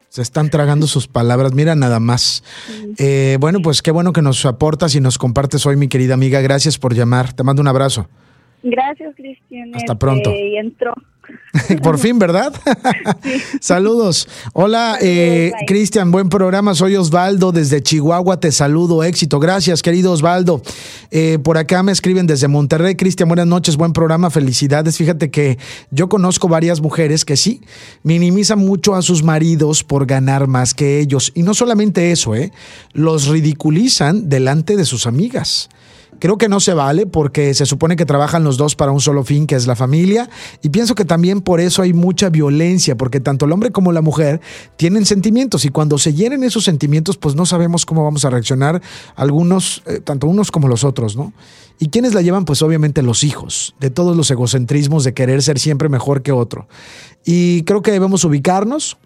[0.09, 2.43] Se están tragando sus palabras, mira nada más.
[2.65, 2.93] Sí.
[2.97, 6.41] Eh, bueno, pues qué bueno que nos aportas y nos compartes hoy, mi querida amiga.
[6.41, 7.33] Gracias por llamar.
[7.33, 8.09] Te mando un abrazo.
[8.63, 9.75] Gracias, Cristian.
[9.75, 10.31] Hasta pronto.
[10.31, 10.95] Y entró.
[11.83, 12.53] Por fin, ¿verdad?
[13.61, 14.27] Saludos.
[14.53, 16.75] Hola, eh, Cristian, buen programa.
[16.75, 18.39] Soy Osvaldo desde Chihuahua.
[18.39, 19.03] Te saludo.
[19.03, 19.39] Éxito.
[19.39, 20.61] Gracias, querido Osvaldo.
[21.11, 22.95] Eh, por acá me escriben desde Monterrey.
[22.95, 23.77] Cristian, buenas noches.
[23.77, 24.29] Buen programa.
[24.29, 24.97] Felicidades.
[24.97, 25.57] Fíjate que
[25.91, 27.61] yo conozco varias mujeres que sí
[28.03, 31.31] minimizan mucho a sus maridos por ganar más que ellos.
[31.33, 32.51] Y no solamente eso, ¿eh?
[32.93, 35.69] Los ridiculizan delante de sus amigas.
[36.19, 39.23] Creo que no se vale porque se supone que trabajan los dos para un solo
[39.23, 40.29] fin, que es la familia.
[40.61, 44.01] Y pienso que también por eso hay mucha violencia, porque tanto el hombre como la
[44.01, 44.41] mujer
[44.75, 48.81] tienen sentimientos y cuando se llenen esos sentimientos, pues no sabemos cómo vamos a reaccionar
[49.15, 51.33] algunos, eh, tanto unos como los otros, ¿no?
[51.79, 52.43] ¿Y quiénes la llevan?
[52.43, 56.67] Pues obviamente los hijos, de todos los egocentrismos de querer ser siempre mejor que otro.
[57.23, 58.97] Y creo que debemos ubicarnos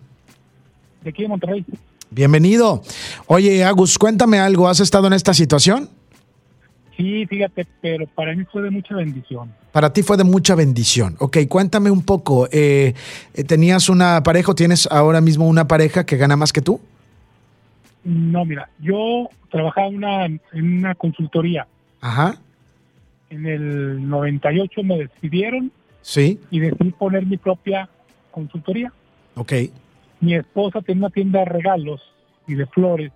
[1.04, 1.66] De aquí de Monterrey.
[2.10, 2.82] Bienvenido.
[3.26, 4.70] Oye, Agus, cuéntame algo.
[4.70, 5.90] ¿Has estado en esta situación?
[6.96, 9.52] Sí, fíjate, pero para mí fue de mucha bendición.
[9.72, 11.16] Para ti fue de mucha bendición.
[11.20, 12.48] Ok, cuéntame un poco.
[12.52, 12.94] Eh,
[13.48, 16.80] ¿Tenías una pareja o tienes ahora mismo una pareja que gana más que tú?
[18.04, 21.66] No, mira, yo trabajaba una, en una consultoría.
[22.02, 22.38] Ajá.
[23.30, 25.72] En el 98 me despidieron.
[26.02, 26.40] Sí.
[26.52, 27.90] Y decidí poner mi propia
[28.30, 28.92] consultoría.
[29.36, 29.54] Ok.
[30.20, 32.02] Mi esposa tenía una tienda de regalos
[32.46, 33.12] y de flores.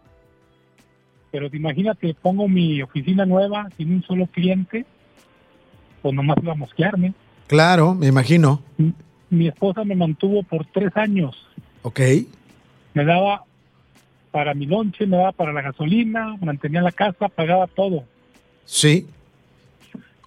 [1.32, 4.86] Pero imagínate, pongo mi oficina nueva sin un solo cliente,
[6.02, 7.13] pues nomás iba a mosquearme.
[7.48, 8.62] Claro, me imagino.
[8.78, 8.94] Mi,
[9.30, 11.36] mi esposa me mantuvo por tres años.
[11.82, 12.00] Ok.
[12.94, 13.44] Me daba
[14.32, 18.04] para mi lonche, me daba para la gasolina, mantenía la casa, pagaba todo.
[18.66, 19.08] Sí.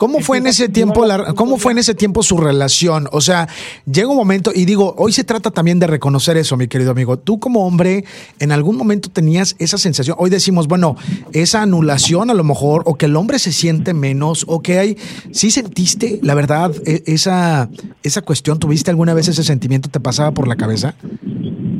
[0.01, 3.07] ¿Cómo fue en ese tiempo la, cómo fue en ese tiempo su relación?
[3.13, 3.49] O sea,
[3.85, 7.19] llega un momento y digo, hoy se trata también de reconocer eso, mi querido amigo.
[7.19, 8.05] Tú como hombre
[8.39, 10.17] en algún momento tenías esa sensación.
[10.19, 10.97] Hoy decimos, bueno,
[11.35, 14.97] esa anulación a lo mejor o que el hombre se siente menos o que hay
[15.33, 17.69] ¿sí sentiste la verdad e, esa
[18.03, 18.59] esa cuestión?
[18.59, 20.95] ¿Tuviste alguna vez ese sentimiento te pasaba por la cabeza?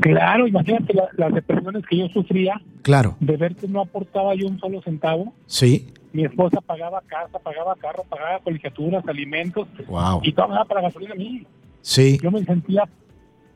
[0.03, 2.61] Claro, imagínate las depresiones que yo sufría.
[2.83, 3.17] Claro.
[3.21, 5.33] De ver que no aportaba yo un solo centavo.
[5.47, 5.87] Sí.
[6.13, 9.69] Mi esposa pagaba casa, pagaba carro, pagaba colegiaturas, alimentos.
[9.87, 10.21] Wow.
[10.25, 11.47] Y todo para gasolina a mí.
[11.83, 12.19] Sí.
[12.23, 12.85] Yo me sentía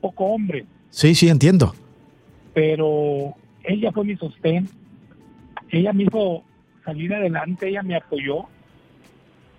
[0.01, 0.67] poco hombre.
[0.91, 1.75] Sí, sí, entiendo.
[2.53, 4.69] Pero ella fue mi sostén.
[5.71, 6.45] Ella me hizo
[6.85, 8.47] salir adelante, ella me apoyó.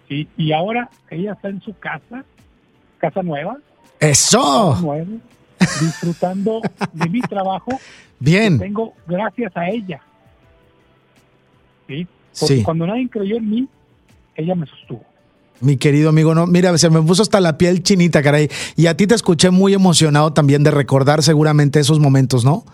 [0.08, 0.28] ¿sí?
[0.38, 2.24] Y ahora ella está en su casa,
[2.98, 3.58] casa nueva.
[4.00, 4.78] ¡Eso!
[4.82, 5.06] Nueva,
[5.82, 6.62] disfrutando
[6.94, 7.72] de mi trabajo.
[8.20, 8.58] Bien.
[8.58, 10.02] tengo gracias a ella.
[11.88, 12.08] ¿sí?
[12.40, 13.68] Porque cuando nadie creyó en mí,
[14.36, 15.04] ella me sostuvo.
[15.62, 18.50] Mi querido amigo, no, mira, se me puso hasta la piel chinita, caray.
[18.76, 22.66] Y a ti te escuché muy emocionado también de recordar seguramente esos momentos, ¿no?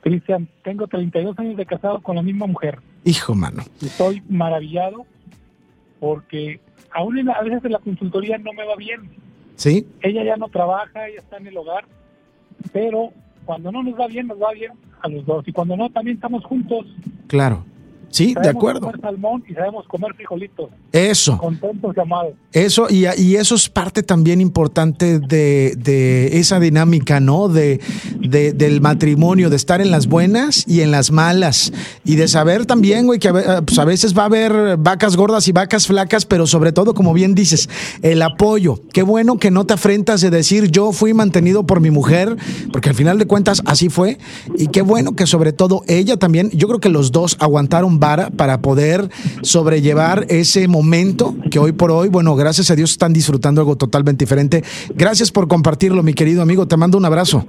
[0.00, 2.78] Cristian, tengo 32 años de casado con la misma mujer.
[3.04, 3.64] Hijo, mano.
[3.82, 5.06] Estoy maravillado
[5.98, 6.60] porque
[6.92, 9.10] aún en a veces en la consultoría no me va bien.
[9.56, 9.86] Sí.
[10.02, 11.84] Ella ya no trabaja, ella está en el hogar,
[12.72, 13.10] pero
[13.44, 15.46] cuando no nos va bien, nos va bien a los dos.
[15.48, 16.86] Y cuando no, también estamos juntos.
[17.26, 17.64] Claro.
[18.14, 18.82] Sí, de acuerdo.
[18.82, 20.70] comer salmón y sabemos comer frijolitos.
[20.92, 21.36] Eso.
[21.36, 22.34] Contentos y amados.
[22.52, 27.48] Eso, y, y, eso es parte también importante de, de esa dinámica, ¿no?
[27.48, 27.80] De,
[28.20, 31.72] de, del matrimonio, de estar en las buenas y en las malas.
[32.04, 35.48] Y de saber también, güey, que a, pues a veces va a haber vacas gordas
[35.48, 37.68] y vacas flacas, pero sobre todo, como bien dices,
[38.02, 38.80] el apoyo.
[38.92, 42.36] Qué bueno que no te afrentas de decir yo fui mantenido por mi mujer,
[42.70, 44.18] porque al final de cuentas así fue.
[44.56, 47.98] Y qué bueno que sobre todo ella también, yo creo que los dos aguantaron
[48.36, 49.08] para poder
[49.42, 54.24] sobrellevar ese momento que hoy por hoy, bueno, gracias a Dios están disfrutando algo totalmente
[54.24, 54.62] diferente.
[54.94, 56.66] Gracias por compartirlo, mi querido amigo.
[56.66, 57.46] Te mando un abrazo.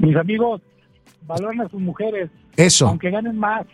[0.00, 0.60] Mis amigos,
[1.26, 2.30] valoren a sus mujeres.
[2.56, 2.88] Eso.
[2.88, 3.66] Aunque ganen más,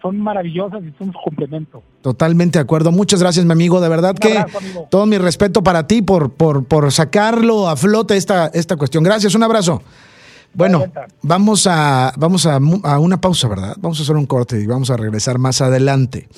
[0.00, 1.82] son maravillosas y son su complemento.
[2.00, 2.90] Totalmente de acuerdo.
[2.90, 3.80] Muchas gracias, mi amigo.
[3.80, 4.44] De verdad que
[4.90, 9.04] todo mi respeto para ti por, por, por sacarlo a flote esta, esta cuestión.
[9.04, 9.82] Gracias, un abrazo.
[10.52, 10.84] Bueno,
[11.22, 13.76] vamos a, vamos a, una pausa, ¿verdad?
[13.78, 16.28] Vamos a hacer un corte y vamos a regresar más adelante.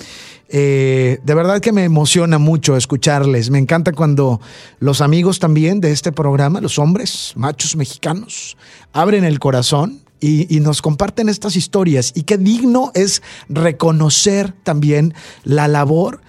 [0.49, 3.49] Eh, de verdad que me emociona mucho escucharles.
[3.49, 4.39] Me encanta cuando
[4.79, 8.55] los amigos también de este programa, los hombres, machos mexicanos,
[8.91, 12.11] abren el corazón y, y, nos comparten estas historias.
[12.15, 16.21] Y qué digno es reconocer también la labor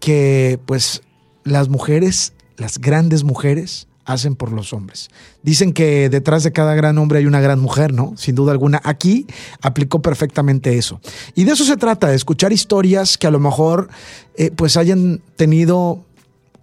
[0.00, 1.02] que pues
[1.44, 5.10] las mujeres, las grandes mujeres, hacen por los hombres.
[5.42, 8.14] Dicen que detrás de cada gran hombre hay una gran mujer, ¿no?
[8.16, 8.80] Sin duda alguna.
[8.84, 9.26] Aquí
[9.60, 11.00] aplicó perfectamente eso.
[11.34, 13.88] Y de eso se trata, escuchar historias que a lo mejor
[14.36, 16.04] eh, pues hayan tenido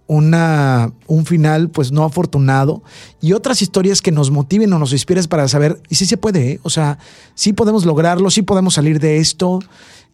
[0.06, 2.82] una, un final pues no afortunado
[3.20, 6.52] y otras historias que nos motiven o nos inspiren para saber, y sí se puede,
[6.52, 6.60] ¿eh?
[6.62, 6.98] o sea,
[7.34, 9.60] sí podemos lograrlo, sí podemos salir de esto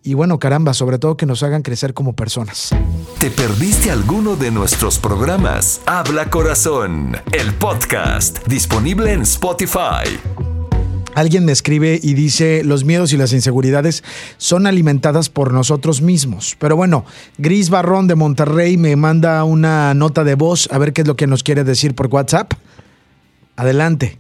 [0.03, 2.71] y bueno, caramba, sobre todo que nos hagan crecer como personas.
[3.19, 5.81] ¿Te perdiste alguno de nuestros programas?
[5.87, 10.19] Habla Corazón, el podcast, disponible en Spotify.
[11.15, 14.05] Alguien me escribe y dice, los miedos y las inseguridades
[14.39, 16.57] son alimentadas por nosotros mismos.
[16.59, 17.05] Pero bueno,
[17.37, 21.17] Gris Barrón de Monterrey me manda una nota de voz, a ver qué es lo
[21.17, 22.53] que nos quiere decir por WhatsApp.
[23.57, 24.20] Adelante.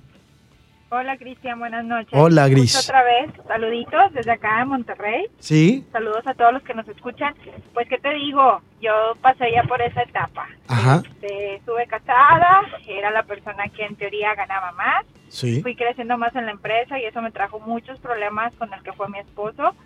[0.93, 2.11] Hola Cristian, buenas noches.
[2.13, 2.89] Hola Gris.
[2.89, 5.27] Otra vez, saluditos desde acá de Monterrey.
[5.39, 5.87] Sí.
[5.93, 7.33] Saludos a todos los que nos escuchan.
[7.73, 8.91] Pues qué te digo, yo
[9.23, 10.49] pasé ya por esa etapa.
[10.67, 11.03] Ajá.
[11.09, 15.07] Este, estuve casada, era la persona que en teoría ganaba más.
[15.29, 15.63] Sí.
[15.63, 18.93] Fui creciendo más en la empresa y eso me trajo muchos problemas con el que
[18.93, 19.77] fue mi esposo.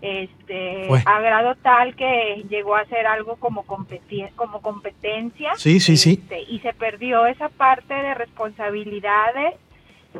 [0.00, 1.02] Este, Fue.
[1.04, 5.52] a grado tal que llegó a ser algo como, competi- como competencia.
[5.56, 6.20] Sí, sí, sí.
[6.22, 9.54] Este, y se perdió esa parte de responsabilidades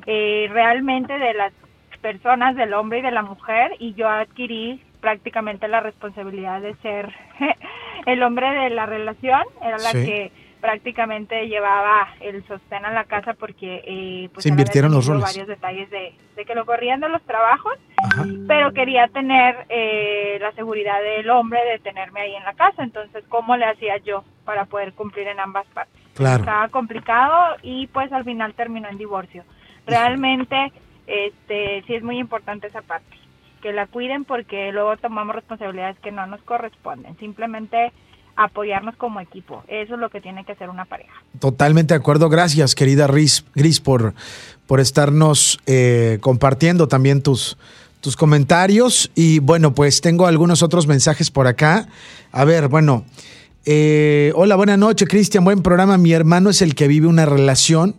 [0.07, 1.53] eh, realmente de las
[2.03, 7.13] personas, del hombre y de la mujer, y yo adquirí prácticamente la responsabilidad de ser
[8.07, 10.05] el hombre de la relación, era la Sí.
[10.05, 15.23] que prácticamente llevaba el sostén a la casa porque eh, pues Se invirtieron los roles.
[15.23, 18.25] varios detalles de, de que lo corrían de los trabajos Ajá.
[18.49, 22.83] pero quería tener eh, la seguridad del hombre de tenerme ahí en la casa.
[22.83, 26.01] Entonces, ¿cómo le hacía yo para poder cumplir en ambas partes?
[26.15, 26.39] Claro.
[26.41, 29.45] Estaba complicado y pues al final terminó en divorcio.
[29.87, 30.73] Realmente,
[31.07, 33.17] este, sí es muy importante esa parte,
[33.63, 37.17] que la cuiden porque luego tomamos responsabilidades que no nos corresponden.
[37.19, 37.93] Simplemente
[38.37, 39.63] apoyarnos como equipo.
[39.69, 41.15] Eso es lo que tiene que hacer una pareja.
[41.39, 42.29] Totalmente de acuerdo.
[42.29, 44.15] Gracias, querida Riz, Gris, por,
[44.67, 47.57] por estarnos eh, compartiendo también tus,
[48.01, 49.11] tus comentarios.
[49.15, 51.87] Y bueno, pues tengo algunos otros mensajes por acá.
[52.33, 53.05] A ver, bueno.
[53.67, 55.45] eh, hola, buena noche, Cristian.
[55.45, 55.97] Buen programa.
[55.97, 57.95] Mi hermano es el que vive una relación.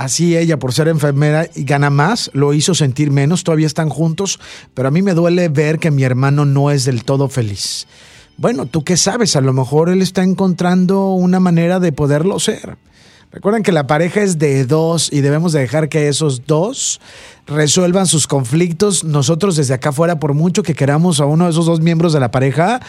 [0.00, 3.44] Así ella, por ser enfermera y gana más, lo hizo sentir menos.
[3.44, 4.40] Todavía están juntos,
[4.72, 7.86] pero a mí me duele ver que mi hermano no es del todo feliz.
[8.38, 12.78] Bueno, tú qué sabes, a lo mejor él está encontrando una manera de poderlo ser.
[13.32, 17.00] Recuerden que la pareja es de dos y debemos de dejar que esos dos
[17.46, 19.04] resuelvan sus conflictos.
[19.04, 22.18] Nosotros desde acá afuera, por mucho que queramos a uno de esos dos miembros de
[22.18, 22.80] la pareja,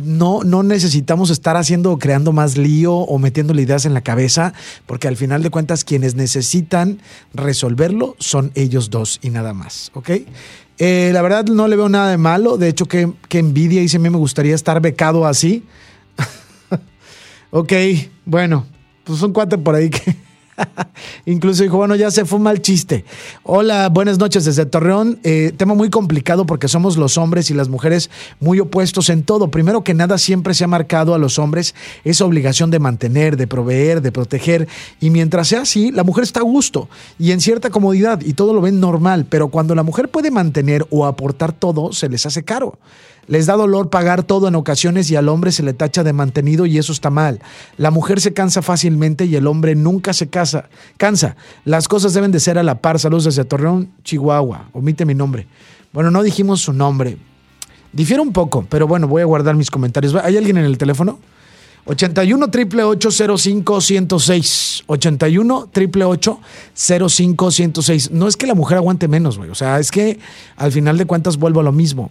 [0.00, 4.52] no, no necesitamos estar haciendo o creando más lío o metiéndole ideas en la cabeza,
[4.86, 7.00] porque al final de cuentas quienes necesitan
[7.32, 10.10] resolverlo son ellos dos y nada más, ¿ok?
[10.78, 13.88] Eh, la verdad no le veo nada de malo, de hecho que, que envidia y
[13.88, 15.64] si a mí me gustaría estar becado así.
[17.50, 17.72] ok,
[18.24, 18.66] bueno,
[19.04, 20.16] pues un cuate por ahí que
[21.26, 23.04] incluso dijo, bueno, ya se fue mal chiste.
[23.42, 25.18] Hola, buenas noches desde Torreón.
[25.24, 29.50] Eh, tema muy complicado porque somos los hombres y las mujeres muy opuestos en todo.
[29.50, 33.46] Primero que nada, siempre se ha marcado a los hombres esa obligación de mantener, de
[33.46, 34.68] proveer, de proteger.
[35.00, 36.88] Y mientras sea así, la mujer está a gusto
[37.18, 39.26] y en cierta comodidad y todo lo ven normal.
[39.28, 42.78] Pero cuando la mujer puede mantener o aportar todo, se les hace caro.
[43.26, 46.66] Les da dolor pagar todo en ocasiones y al hombre se le tacha de mantenido
[46.66, 47.40] y eso está mal.
[47.76, 51.36] La mujer se cansa fácilmente y el hombre nunca se casa, cansa.
[51.64, 52.98] Las cosas deben de ser a la par.
[52.98, 54.68] Saludos desde Torreón, Chihuahua.
[54.72, 55.46] Omite mi nombre.
[55.92, 57.16] Bueno, no dijimos su nombre.
[57.92, 60.14] Difiere un poco, pero bueno, voy a guardar mis comentarios.
[60.16, 61.18] ¿Hay alguien en el teléfono?
[61.86, 66.40] 81 888 106 81 888
[67.50, 69.50] 106 No es que la mujer aguante menos, güey.
[69.50, 70.18] O sea, es que
[70.56, 72.10] al final de cuentas vuelvo a lo mismo.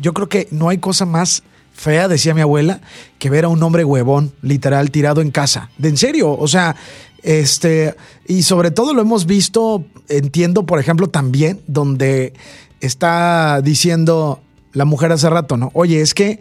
[0.00, 2.80] Yo creo que no hay cosa más fea, decía mi abuela,
[3.18, 5.70] que ver a un hombre huevón, literal, tirado en casa.
[5.78, 6.74] De en serio, o sea,
[7.22, 7.94] este,
[8.26, 12.32] y sobre todo lo hemos visto, entiendo, por ejemplo, también, donde
[12.80, 14.40] está diciendo
[14.72, 15.70] la mujer hace rato, ¿no?
[15.74, 16.40] Oye, es que,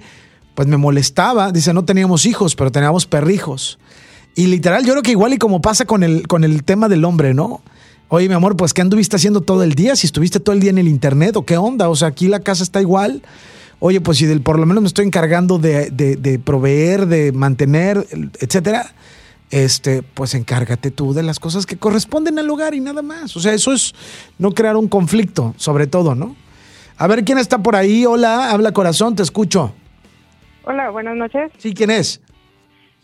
[0.53, 3.77] pues me molestaba, dice, no teníamos hijos, pero teníamos perrijos.
[4.35, 7.05] Y literal, yo creo que igual y como pasa con el, con el tema del
[7.05, 7.61] hombre, ¿no?
[8.07, 9.95] Oye, mi amor, pues ¿qué anduviste haciendo todo el día?
[9.95, 12.39] Si estuviste todo el día en el internet o qué onda, o sea, aquí la
[12.39, 13.23] casa está igual.
[13.79, 17.31] Oye, pues si del, por lo menos me estoy encargando de, de, de proveer, de
[17.31, 18.05] mantener,
[18.39, 18.93] etcétera,
[19.49, 23.35] este, pues encárgate tú de las cosas que corresponden al hogar y nada más.
[23.35, 23.93] O sea, eso es
[24.37, 26.35] no crear un conflicto, sobre todo, ¿no?
[26.97, 28.05] A ver, ¿quién está por ahí?
[28.05, 29.73] Hola, habla corazón, te escucho.
[30.63, 31.51] Hola, buenas noches.
[31.57, 32.21] Sí, ¿quién es?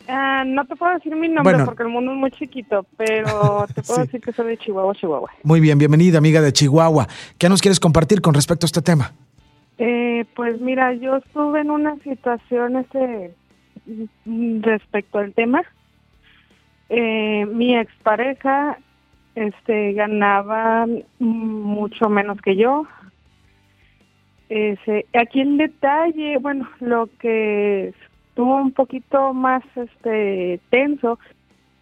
[0.07, 1.65] Ah, no te puedo decir mi nombre Bueno.
[1.65, 4.01] porque el mundo es muy chiquito, pero te puedo Sí.
[4.07, 5.29] decir que soy de Chihuahua, Chihuahua.
[5.43, 7.07] Muy bien, bienvenida, amiga de Chihuahua.
[7.37, 9.11] ¿Qué nos quieres compartir con respecto a este tema?
[9.77, 13.33] Eh, pues mira, yo estuve en una situación este
[14.61, 15.61] respecto al tema.
[16.89, 18.77] eh, mi expareja
[19.35, 20.85] este, ganaba
[21.19, 22.85] mucho menos que yo.
[24.49, 27.93] Ese, aquí el detalle, bueno, lo que
[28.31, 31.19] estuvo un poquito más este tenso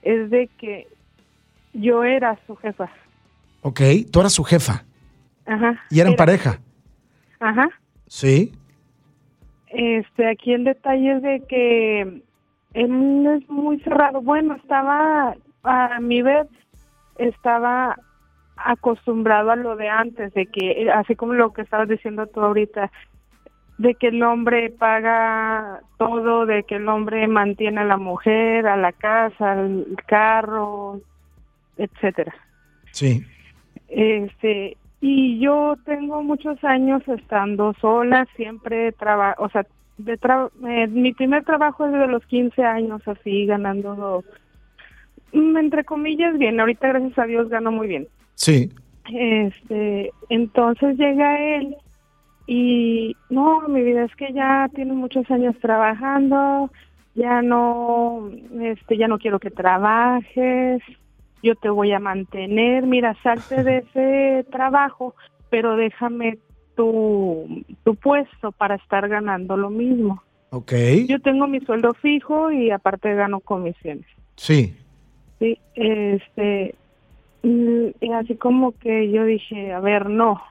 [0.02, 0.88] es de que
[1.74, 2.90] yo era su jefa.
[3.62, 3.82] Ok,
[4.12, 4.84] tú eras su jefa.
[5.46, 5.80] Ajá.
[5.92, 6.60] ¿Y eran era- pareja?
[7.40, 7.70] Ajá.
[8.08, 8.52] Sí.
[9.68, 12.02] Este, aquí el detalle es de que
[12.74, 14.22] él es muy cerrado.
[14.22, 16.48] Bueno, estaba, a mi ver,
[17.18, 17.96] estaba
[18.58, 22.92] acostumbrado a lo de antes, de que, así como lo que estabas diciendo tú ahorita,
[23.80, 28.76] de que el hombre paga todo, de que el hombre mantiene a la mujer, a
[28.78, 31.00] la casa, al carro,
[31.78, 32.36] etcétera.
[32.92, 33.24] Sí.
[33.88, 39.66] Este, y yo tengo muchos años estando sola, siempre trabajo, o sea,
[39.98, 44.24] de tra- eh, mi primer trabajo es de los 15 años, así, ganando,
[45.32, 46.60] mm, entre comillas, bien.
[46.60, 48.08] Ahorita, gracias a Dios, gano muy bien.
[48.36, 48.70] Sí.
[49.12, 51.76] Este, entonces llega él
[52.52, 56.72] y no, mi vida es que ya tiene muchos años trabajando,
[57.14, 58.28] ya no,
[58.60, 60.82] este, ya no quiero que trabajes,
[61.44, 65.14] yo te voy a mantener, mira, salte de ese trabajo,
[65.52, 66.40] pero déjame
[66.76, 70.24] tu, tu puesto para estar ganando lo mismo.
[70.50, 70.74] Ok.
[71.08, 74.08] Yo tengo mi sueldo fijo y aparte gano comisiones.
[74.38, 74.76] Sí.
[75.38, 76.74] Sí, este,
[77.44, 80.42] mm, y así como que yo dije, a ver, no,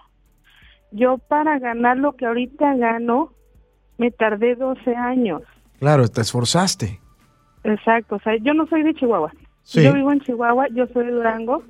[0.91, 3.33] yo para ganar lo que ahorita gano,
[3.99, 5.43] me tardé 12 años,
[5.79, 6.99] Claro, te esforzaste.
[7.65, 9.33] exacto, o sea, yo no soy de Chihuahua,
[9.63, 9.83] Sí.
[9.83, 11.63] yo vivo en Chihuahua, yo soy de Durango,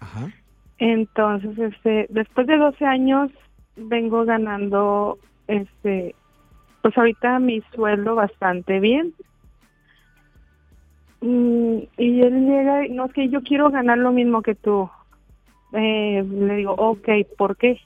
[0.00, 0.28] Ajá.
[0.78, 3.30] entonces, este, después de 12 años
[3.76, 6.14] vengo ganando, este,
[6.82, 9.12] pues ahorita mi sueldo bastante bien.
[11.20, 14.88] Mm, y él llega no es que yo quiero ganar lo mismo que tú.
[15.72, 17.80] Eh, le digo, ok, ¿por qué?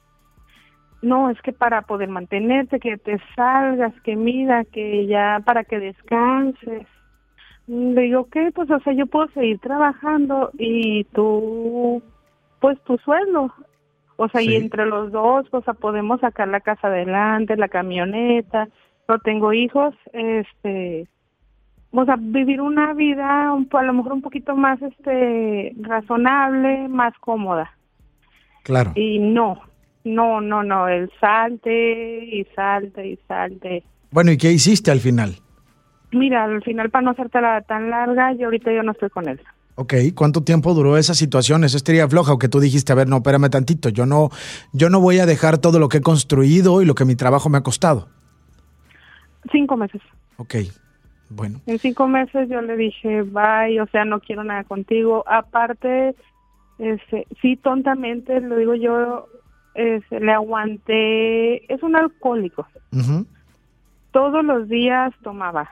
[1.02, 5.78] No, es que para poder mantenerte, que te salgas, que mira, que ya para que
[5.78, 6.86] descanses.
[7.66, 12.02] Mm, Le digo, ok, pues o sea, yo puedo seguir trabajando y tú,
[12.60, 13.52] pues tu sueldo.
[14.16, 14.50] O sea, Sí.
[14.50, 18.68] y entre los dos, o sea, podemos sacar la casa adelante, la camioneta.
[19.08, 21.08] No tengo hijos, este,
[21.92, 27.16] o sea, vivir una vida un a lo mejor un poquito más, este, razonable, más
[27.18, 27.72] cómoda.
[28.62, 28.92] Claro.
[28.94, 29.62] Y no,
[30.04, 33.84] no, no, no, el salte y salte y salte.
[34.10, 35.36] Bueno, ¿y qué hiciste al final?
[36.12, 39.40] Mira, al final para no hacértela tan larga, yo ahorita yo no estoy con él.
[39.76, 43.08] Ok, ¿cuánto tiempo duró esa situación, esa estería floja o que tú dijiste, a ver,
[43.08, 44.30] no, espérame tantito, yo no,
[44.72, 47.48] yo no voy a dejar todo lo que he construido y lo que mi trabajo
[47.48, 48.08] me ha costado?
[49.50, 50.02] Cinco meses.
[50.36, 50.56] Ok,
[51.30, 55.24] bueno, En cinco meses yo le dije, bye, o sea, no quiero nada contigo.
[55.26, 56.14] Aparte,
[56.78, 59.28] este, sí, tontamente, lo digo yo,
[59.80, 62.66] este, le aguanté, es un alcohólico.
[64.12, 65.70] Todos los días tomaba.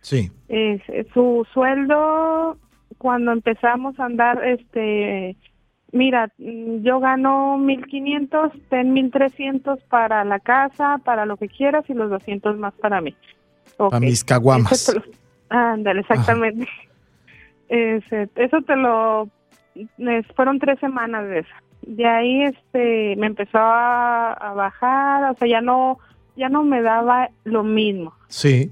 [0.00, 2.56] sí, Es- su sueldo,
[2.98, 5.36] cuando empezamos a andar, este,
[5.92, 12.10] mira, yo gano 1500, ten 1300 para la casa, para lo que quieras y los
[12.10, 13.14] 200 más para mí.
[13.76, 14.00] para Ok.
[14.02, 14.94] mis caguamas.
[15.50, 16.66] Ándale, exactamente.
[17.68, 19.28] Eso te lo...
[19.74, 21.54] es- fueron tres semanas de eso.
[21.88, 25.98] De ahí este me empezó a, a bajar, o sea, ya no
[26.36, 28.12] ya no me daba lo mismo.
[28.28, 28.70] Sí.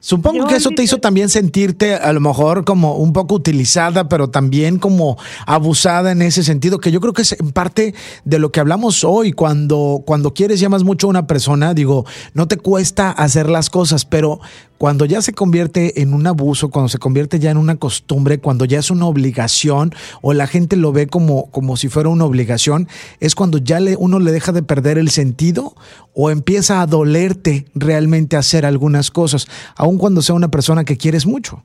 [0.00, 4.08] Supongo Yo que eso te hizo también sentirte a lo mejor como un poco utilizada,
[4.08, 7.94] pero también como abusada en ese sentido, que yo creo que es en parte
[8.24, 12.06] de lo que hablamos hoy, cuando, cuando quieres y amas mucho a una persona, digo,
[12.32, 14.40] no te cuesta hacer las cosas, pero
[14.78, 18.64] cuando ya se convierte en un abuso, cuando se convierte ya en una costumbre, cuando
[18.64, 19.92] ya es una obligación
[20.22, 22.88] o la gente lo ve como, como si fuera una obligación,
[23.18, 25.74] es cuando ya le, uno le deja de perder el sentido
[26.14, 29.48] o empieza a dolerte realmente hacer algunas cosas,
[29.88, 31.62] aun cuando sea una persona que quieres mucho.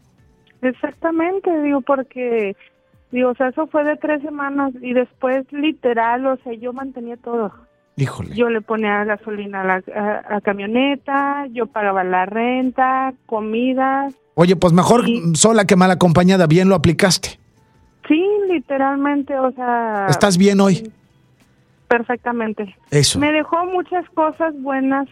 [0.61, 2.55] Exactamente, digo, porque,
[3.11, 7.17] digo, o sea, eso fue de tres semanas y después literal, o sea, yo mantenía
[7.17, 7.51] todo.
[7.95, 8.33] Híjole.
[8.33, 14.55] Yo le ponía gasolina a la a- a camioneta, yo pagaba la renta, comida, Oye,
[14.55, 15.21] pues mejor Sí.
[15.35, 17.37] sola que mal acompañada, bien lo aplicaste.
[18.07, 20.91] sí, literalmente, o sea, ¿Estás bien hoy?
[21.87, 22.75] perfectamente.
[22.89, 23.19] Eso.
[23.19, 25.07] Me dejó muchas cosas buenas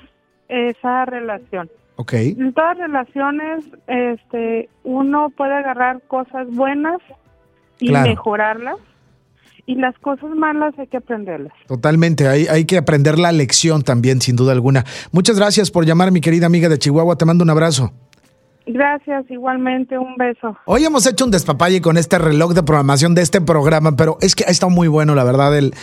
[0.49, 1.70] esa relación.
[2.02, 2.14] Ok.
[2.14, 6.97] En todas relaciones, este, uno puede agarrar cosas buenas
[7.80, 8.10] y Claro.
[8.10, 8.78] mejorarlas,
[9.68, 11.54] y las cosas malas hay que aprenderlas.
[11.68, 14.84] Totalmente, hay, hay que aprender la lección también, sin duda alguna.
[15.12, 17.16] Muchas gracias por llamar, mi querida amiga de Chihuahua.
[17.18, 17.91] Te mando un abrazo.
[18.66, 20.56] Gracias, igualmente, un beso.
[20.66, 24.36] Hoy hemos hecho un despapalle con este reloj de programación de este programa, pero es
[24.36, 25.74] que ha estado muy bueno, la verdad, el,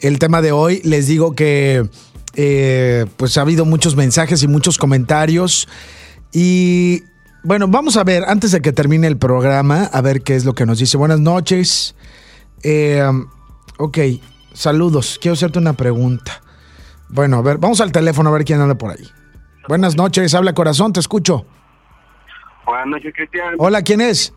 [0.00, 0.80] el tema de hoy.
[0.84, 1.84] Les digo que
[2.36, 5.68] eh, pues ha habido muchos mensajes y muchos comentarios.
[6.32, 7.02] Y
[7.42, 10.54] bueno, vamos a ver, antes de que termine el programa, a ver qué es lo
[10.54, 10.96] que nos dice.
[10.96, 11.96] Buenas noches.
[12.62, 13.02] Eh,
[13.78, 13.98] ok,
[14.52, 15.18] saludos.
[15.20, 16.42] Quiero hacerte una pregunta.
[17.08, 19.06] Bueno, a ver, vamos al teléfono a ver quién anda por ahí.
[19.68, 21.46] Buenas noches, habla corazón, te escucho.
[22.66, 23.54] Buenas noches, Cristian.
[23.58, 24.32] Hola, ¿quién es?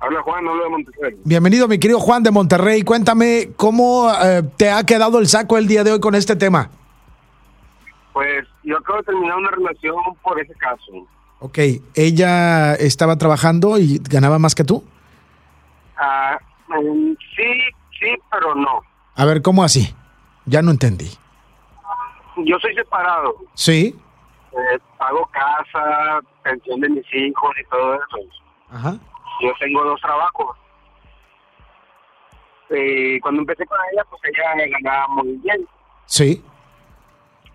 [0.00, 1.14] Habla Juan, habla de Monterrey.
[1.24, 2.82] Bienvenido, mi querido Juan de Monterrey.
[2.82, 6.70] Cuéntame cómo eh, te ha quedado el saco el día de hoy con este tema.
[8.12, 10.92] Pues yo acabo de terminar una relación por ese caso.
[11.40, 11.58] Ok,
[11.94, 14.84] ¿ella estaba trabajando y ganaba más que tú?
[15.96, 16.38] Ah,
[16.68, 17.52] mm, sí,
[17.98, 18.80] sí, pero no.
[19.16, 19.94] A ver, ¿cómo así?
[20.46, 21.10] Ya no entendí.
[22.36, 23.34] Yo soy separado.
[23.54, 23.98] Sí.
[24.52, 28.18] Eh, pago casa, pensión de mis hijos y todo eso.
[28.70, 28.94] Ajá.
[29.40, 30.56] Yo tengo dos trabajos.
[32.70, 35.66] Y cuando empecé con ella, pues ella ganaba muy bien.
[36.06, 36.42] Sí.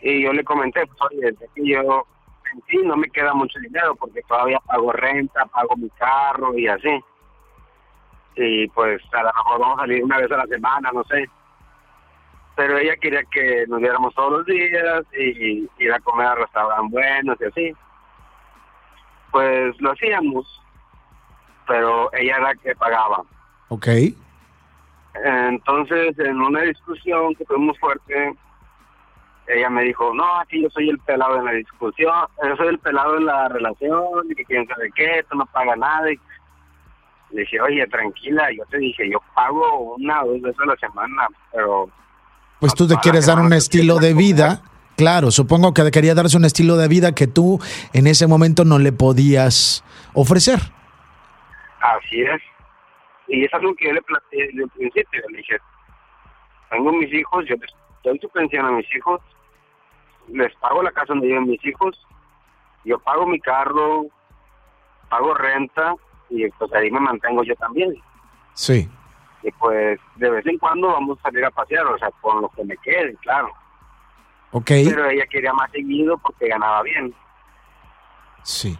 [0.01, 2.05] Y yo le comenté, pues oye, es que yo
[2.53, 6.67] en sí no me queda mucho dinero porque todavía pago renta, pago mi carro y
[6.67, 7.03] así.
[8.35, 11.29] Y pues a lo mejor vamos a salir una vez a la semana, no sé.
[12.55, 16.91] Pero ella quería que nos viéramos todos los días y ir a comer a restaurantes
[16.91, 17.73] buenos y así.
[19.31, 20.61] Pues lo hacíamos,
[21.67, 23.23] pero ella era la que pagaba.
[23.69, 23.87] Ok.
[25.23, 28.35] Entonces, en una discusión que tuvimos fuerte,
[29.47, 32.79] ella me dijo, no, aquí yo soy el pelado en la discusión, yo soy el
[32.79, 36.11] pelado en la relación, y que quién sabe qué, tú no pagas nada.
[36.11, 36.19] Y
[37.31, 40.75] le dije, oye, tranquila, yo te dije, yo pago una o dos veces a la
[40.77, 41.89] semana, pero...
[42.59, 44.61] Pues tú te quieres dar un estilo de vida.
[44.97, 47.59] Claro, supongo que quería darse un estilo de vida que tú
[47.93, 49.83] en ese momento no le podías
[50.13, 50.59] ofrecer.
[51.79, 52.41] Así es.
[53.27, 55.21] Y es algo que yo le planteé desde el principio.
[55.29, 55.57] Le dije,
[56.71, 57.71] tengo mis hijos, yo les
[58.03, 59.21] doy su pensión a mis hijos,
[60.27, 61.97] les pago la casa donde viven mis hijos,
[62.83, 64.05] yo pago mi carro,
[65.09, 65.95] pago renta
[66.29, 67.95] y pues ahí me mantengo yo también.
[68.53, 68.89] Sí.
[69.43, 72.49] Y pues de vez en cuando vamos a salir a pasear, o sea, con lo
[72.49, 73.49] que me quede, claro.
[74.51, 74.67] Ok.
[74.67, 77.13] Pero ella quería más seguido porque ganaba bien.
[78.43, 78.77] Sí.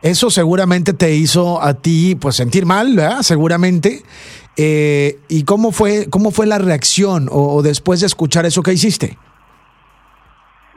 [0.00, 3.22] Eso seguramente te hizo a ti pues sentir mal, ¿verdad?
[3.22, 4.02] Seguramente.
[4.56, 8.72] Eh, ¿Y cómo fue, cómo fue la reacción o, o después de escuchar eso que
[8.72, 9.18] hiciste?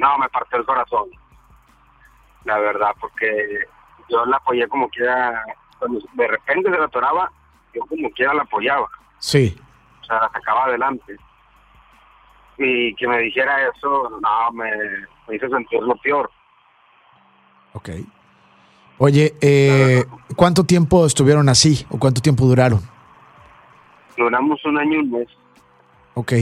[0.01, 1.09] No, me partió el corazón.
[2.45, 3.59] La verdad, porque
[4.09, 5.45] yo la apoyé como quiera.
[6.13, 7.31] De repente se la atoraba,
[7.73, 8.89] yo como quiera la apoyaba.
[9.19, 9.55] Sí.
[10.01, 11.15] O sea, la sacaba adelante.
[12.57, 14.71] Y que me dijera eso, no, me,
[15.27, 16.31] me hizo sentir lo peor.
[17.73, 17.89] Ok.
[18.97, 20.03] Oye, eh,
[20.35, 22.81] ¿cuánto tiempo estuvieron así o cuánto tiempo duraron?
[24.17, 25.27] Duramos un año y un mes.
[26.14, 26.34] Ok.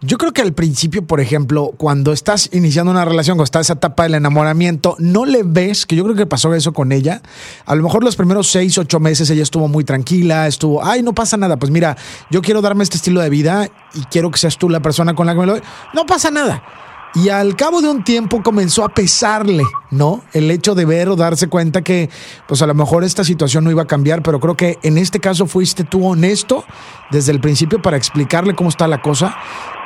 [0.00, 3.74] Yo creo que al principio, por ejemplo, cuando estás iniciando una relación, cuando está esa
[3.74, 7.20] etapa del enamoramiento, no le ves, que yo creo que pasó eso con ella.
[7.66, 11.14] A lo mejor los primeros seis, ocho meses ella estuvo muy tranquila, estuvo, ay, no
[11.14, 11.58] pasa nada.
[11.58, 11.96] Pues mira,
[12.30, 15.26] yo quiero darme este estilo de vida y quiero que seas tú la persona con
[15.26, 15.62] la que me lo doy.
[15.92, 16.62] No pasa nada.
[17.14, 20.22] Y al cabo de un tiempo comenzó a pesarle, ¿no?
[20.32, 22.08] El hecho de ver o darse cuenta que,
[22.48, 25.20] pues a lo mejor esta situación no iba a cambiar, pero creo que en este
[25.20, 26.64] caso fuiste tú honesto
[27.10, 29.36] desde el principio para explicarle cómo está la cosa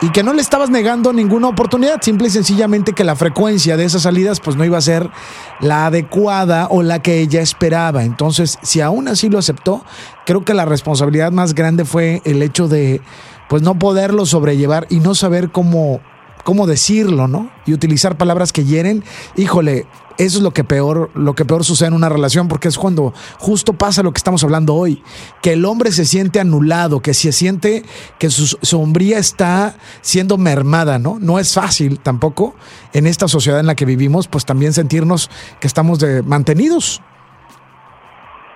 [0.02, 3.86] y que no le estabas negando ninguna oportunidad, simple y sencillamente que la frecuencia de
[3.86, 5.10] esas salidas pues no iba a ser
[5.58, 8.04] la adecuada o la que ella esperaba.
[8.04, 9.84] Entonces, si aún así lo aceptó,
[10.26, 13.00] creo que la responsabilidad más grande fue el hecho de
[13.48, 16.00] pues no poderlo sobrellevar y no saber cómo
[16.46, 17.50] cómo decirlo, ¿no?
[17.66, 19.02] Y utilizar palabras que hieren.
[19.34, 19.84] Híjole,
[20.16, 23.12] eso es lo que peor, lo que peor sucede en una relación, porque es cuando
[23.36, 25.02] justo pasa lo que estamos hablando hoy,
[25.42, 27.82] que el hombre se siente anulado, que se siente
[28.20, 31.18] que su sombría está siendo mermada, ¿no?
[31.18, 32.54] No es fácil tampoco
[32.92, 35.28] en esta sociedad en la que vivimos, pues también sentirnos
[35.58, 37.02] que estamos de, mantenidos.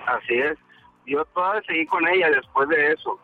[0.07, 0.57] Así es.
[1.05, 3.19] Yo todavía seguí con ella después de eso.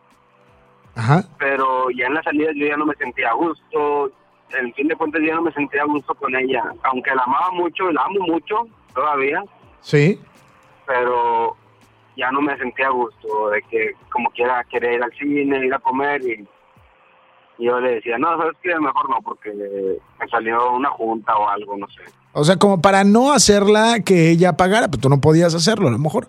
[0.94, 1.24] Ajá.
[1.38, 4.12] Pero ya en la salida yo ya no me sentía a gusto,
[4.58, 7.50] en fin de cuentas yo no me sentía a gusto con ella, aunque la amaba
[7.52, 9.42] mucho, la amo mucho todavía,
[9.80, 10.18] Sí.
[10.86, 11.56] pero
[12.16, 15.72] ya no me sentía a gusto de que como quiera querer ir al cine, ir
[15.74, 16.46] a comer y,
[17.58, 21.48] y yo le decía, no, sabes que mejor no, porque me salió una junta o
[21.48, 22.02] algo, no sé.
[22.32, 25.90] O sea, como para no hacerla que ella pagara, pues tú no podías hacerlo a
[25.90, 26.28] lo mejor.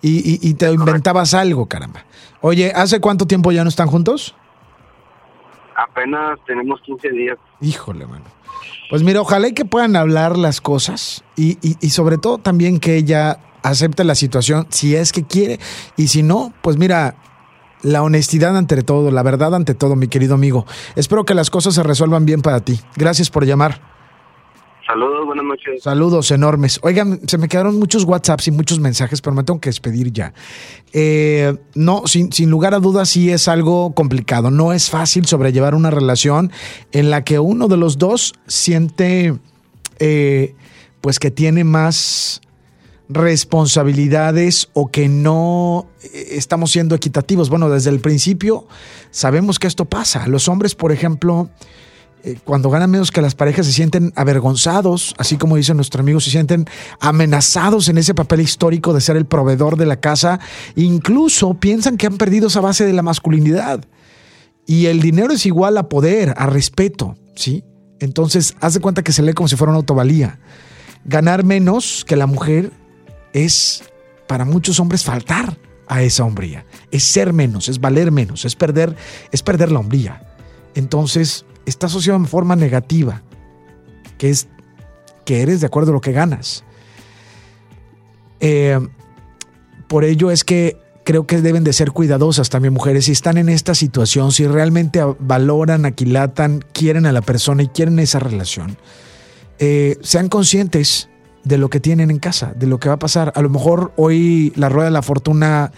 [0.00, 2.04] Y, y- y te inventabas algo, caramba.
[2.40, 4.34] Oye, ¿hace cuánto tiempo ya no están juntos?
[5.76, 7.38] Apenas tenemos 15 días.
[7.60, 8.24] Híjole, mano.
[8.88, 12.80] Pues mira, ojalá y que puedan hablar las cosas y, y- y sobre todo también
[12.80, 15.60] que ella acepte la situación si es que quiere
[15.96, 17.16] y si no, pues mira,
[17.82, 20.66] la honestidad ante todo, la verdad ante todo, mi querido amigo.
[20.96, 22.80] Espero que las cosas se resuelvan bien para ti.
[22.96, 23.89] Gracias por llamar.
[24.90, 25.82] Saludos, buenas noches.
[25.84, 26.80] Saludos enormes.
[26.82, 30.34] Oigan, se me quedaron muchos WhatsApps y muchos mensajes, pero me tengo que despedir ya.
[30.92, 34.50] Eh, no, sin, lugar a dudas, sí es algo complicado.
[34.50, 36.50] No es fácil sobrellevar una relación
[36.90, 39.38] en la que uno de los dos siente,
[40.00, 40.56] eh,
[41.00, 42.40] pues, que tiene más
[43.08, 47.48] responsabilidades o que no eh, estamos siendo equitativos.
[47.48, 48.66] Bueno, desde el principio
[49.12, 50.26] sabemos que esto pasa.
[50.26, 51.48] Los hombres, por ejemplo,
[52.22, 56.24] eh, cuando ganan menos que las parejas se sienten avergonzados, así como dicen nuestros amigos,
[56.24, 56.66] se sienten
[57.00, 60.40] amenazados en ese papel histórico de ser el proveedor de la casa,
[60.76, 63.84] incluso piensan que han perdido esa base de la masculinidad.
[64.66, 67.64] Y el dinero es igual a poder, a respeto, ¿sí?
[68.00, 70.38] Entonces, haz de cuenta que se lee como si fuera una autovalía.
[71.04, 72.70] Ganar menos que la mujer
[73.32, 73.82] es
[74.26, 75.58] para muchos hombres faltar
[75.88, 76.66] a esa hombría.
[76.90, 78.94] Es ser menos, es valer menos, es perder,
[79.32, 80.22] es perder la hombría.
[80.74, 83.22] Entonces, está asociado en forma negativa,
[84.18, 84.48] que es
[85.24, 86.64] que eres de acuerdo a lo que ganas.
[88.40, 88.78] Eh,
[89.86, 93.48] por ello es que creo que deben de ser cuidadosas también mujeres si están en
[93.48, 98.76] esta situación, si realmente valoran, aquilatan, quieren a la persona y quieren esa relación.
[99.58, 101.08] Eh, sean conscientes
[101.44, 103.32] de lo que tienen en casa, de lo que va a pasar.
[103.34, 105.72] A lo mejor hoy la rueda de la fortuna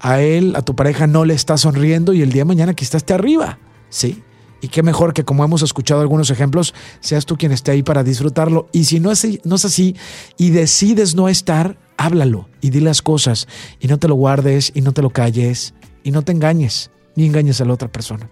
[0.00, 2.96] a él, a tu pareja no le está sonriendo y el día de mañana quizás
[2.96, 3.58] esté arriba,
[3.88, 4.22] ¿sí?
[4.62, 8.04] Y qué mejor que como hemos escuchado algunos ejemplos, seas tú quien esté ahí para
[8.04, 8.68] disfrutarlo.
[8.72, 9.96] Y si no es, no es así
[10.38, 13.48] y decides no estar, háblalo y di las cosas
[13.80, 17.26] y no te lo guardes y no te lo calles y no te engañes ni
[17.26, 18.30] engañes a la otra persona.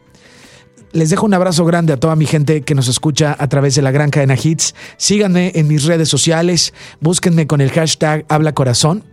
[0.92, 3.82] Les dejo un abrazo grande a toda mi gente que nos escucha a través de
[3.82, 4.74] la gran cadena Hits.
[4.96, 9.04] Síganme en mis redes sociales, búsquenme con el hashtag Habla Corazón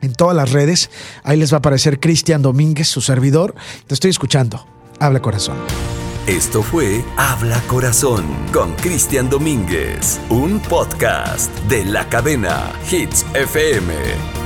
[0.00, 0.90] en todas las redes.
[1.22, 3.54] Ahí les va a aparecer Cristian Domínguez, su servidor.
[3.86, 4.66] Te estoy escuchando.
[5.00, 5.56] Habla Corazón.
[6.26, 14.43] Esto fue Habla Corazón con Cristian Domínguez, un podcast de la cadena Hits FM.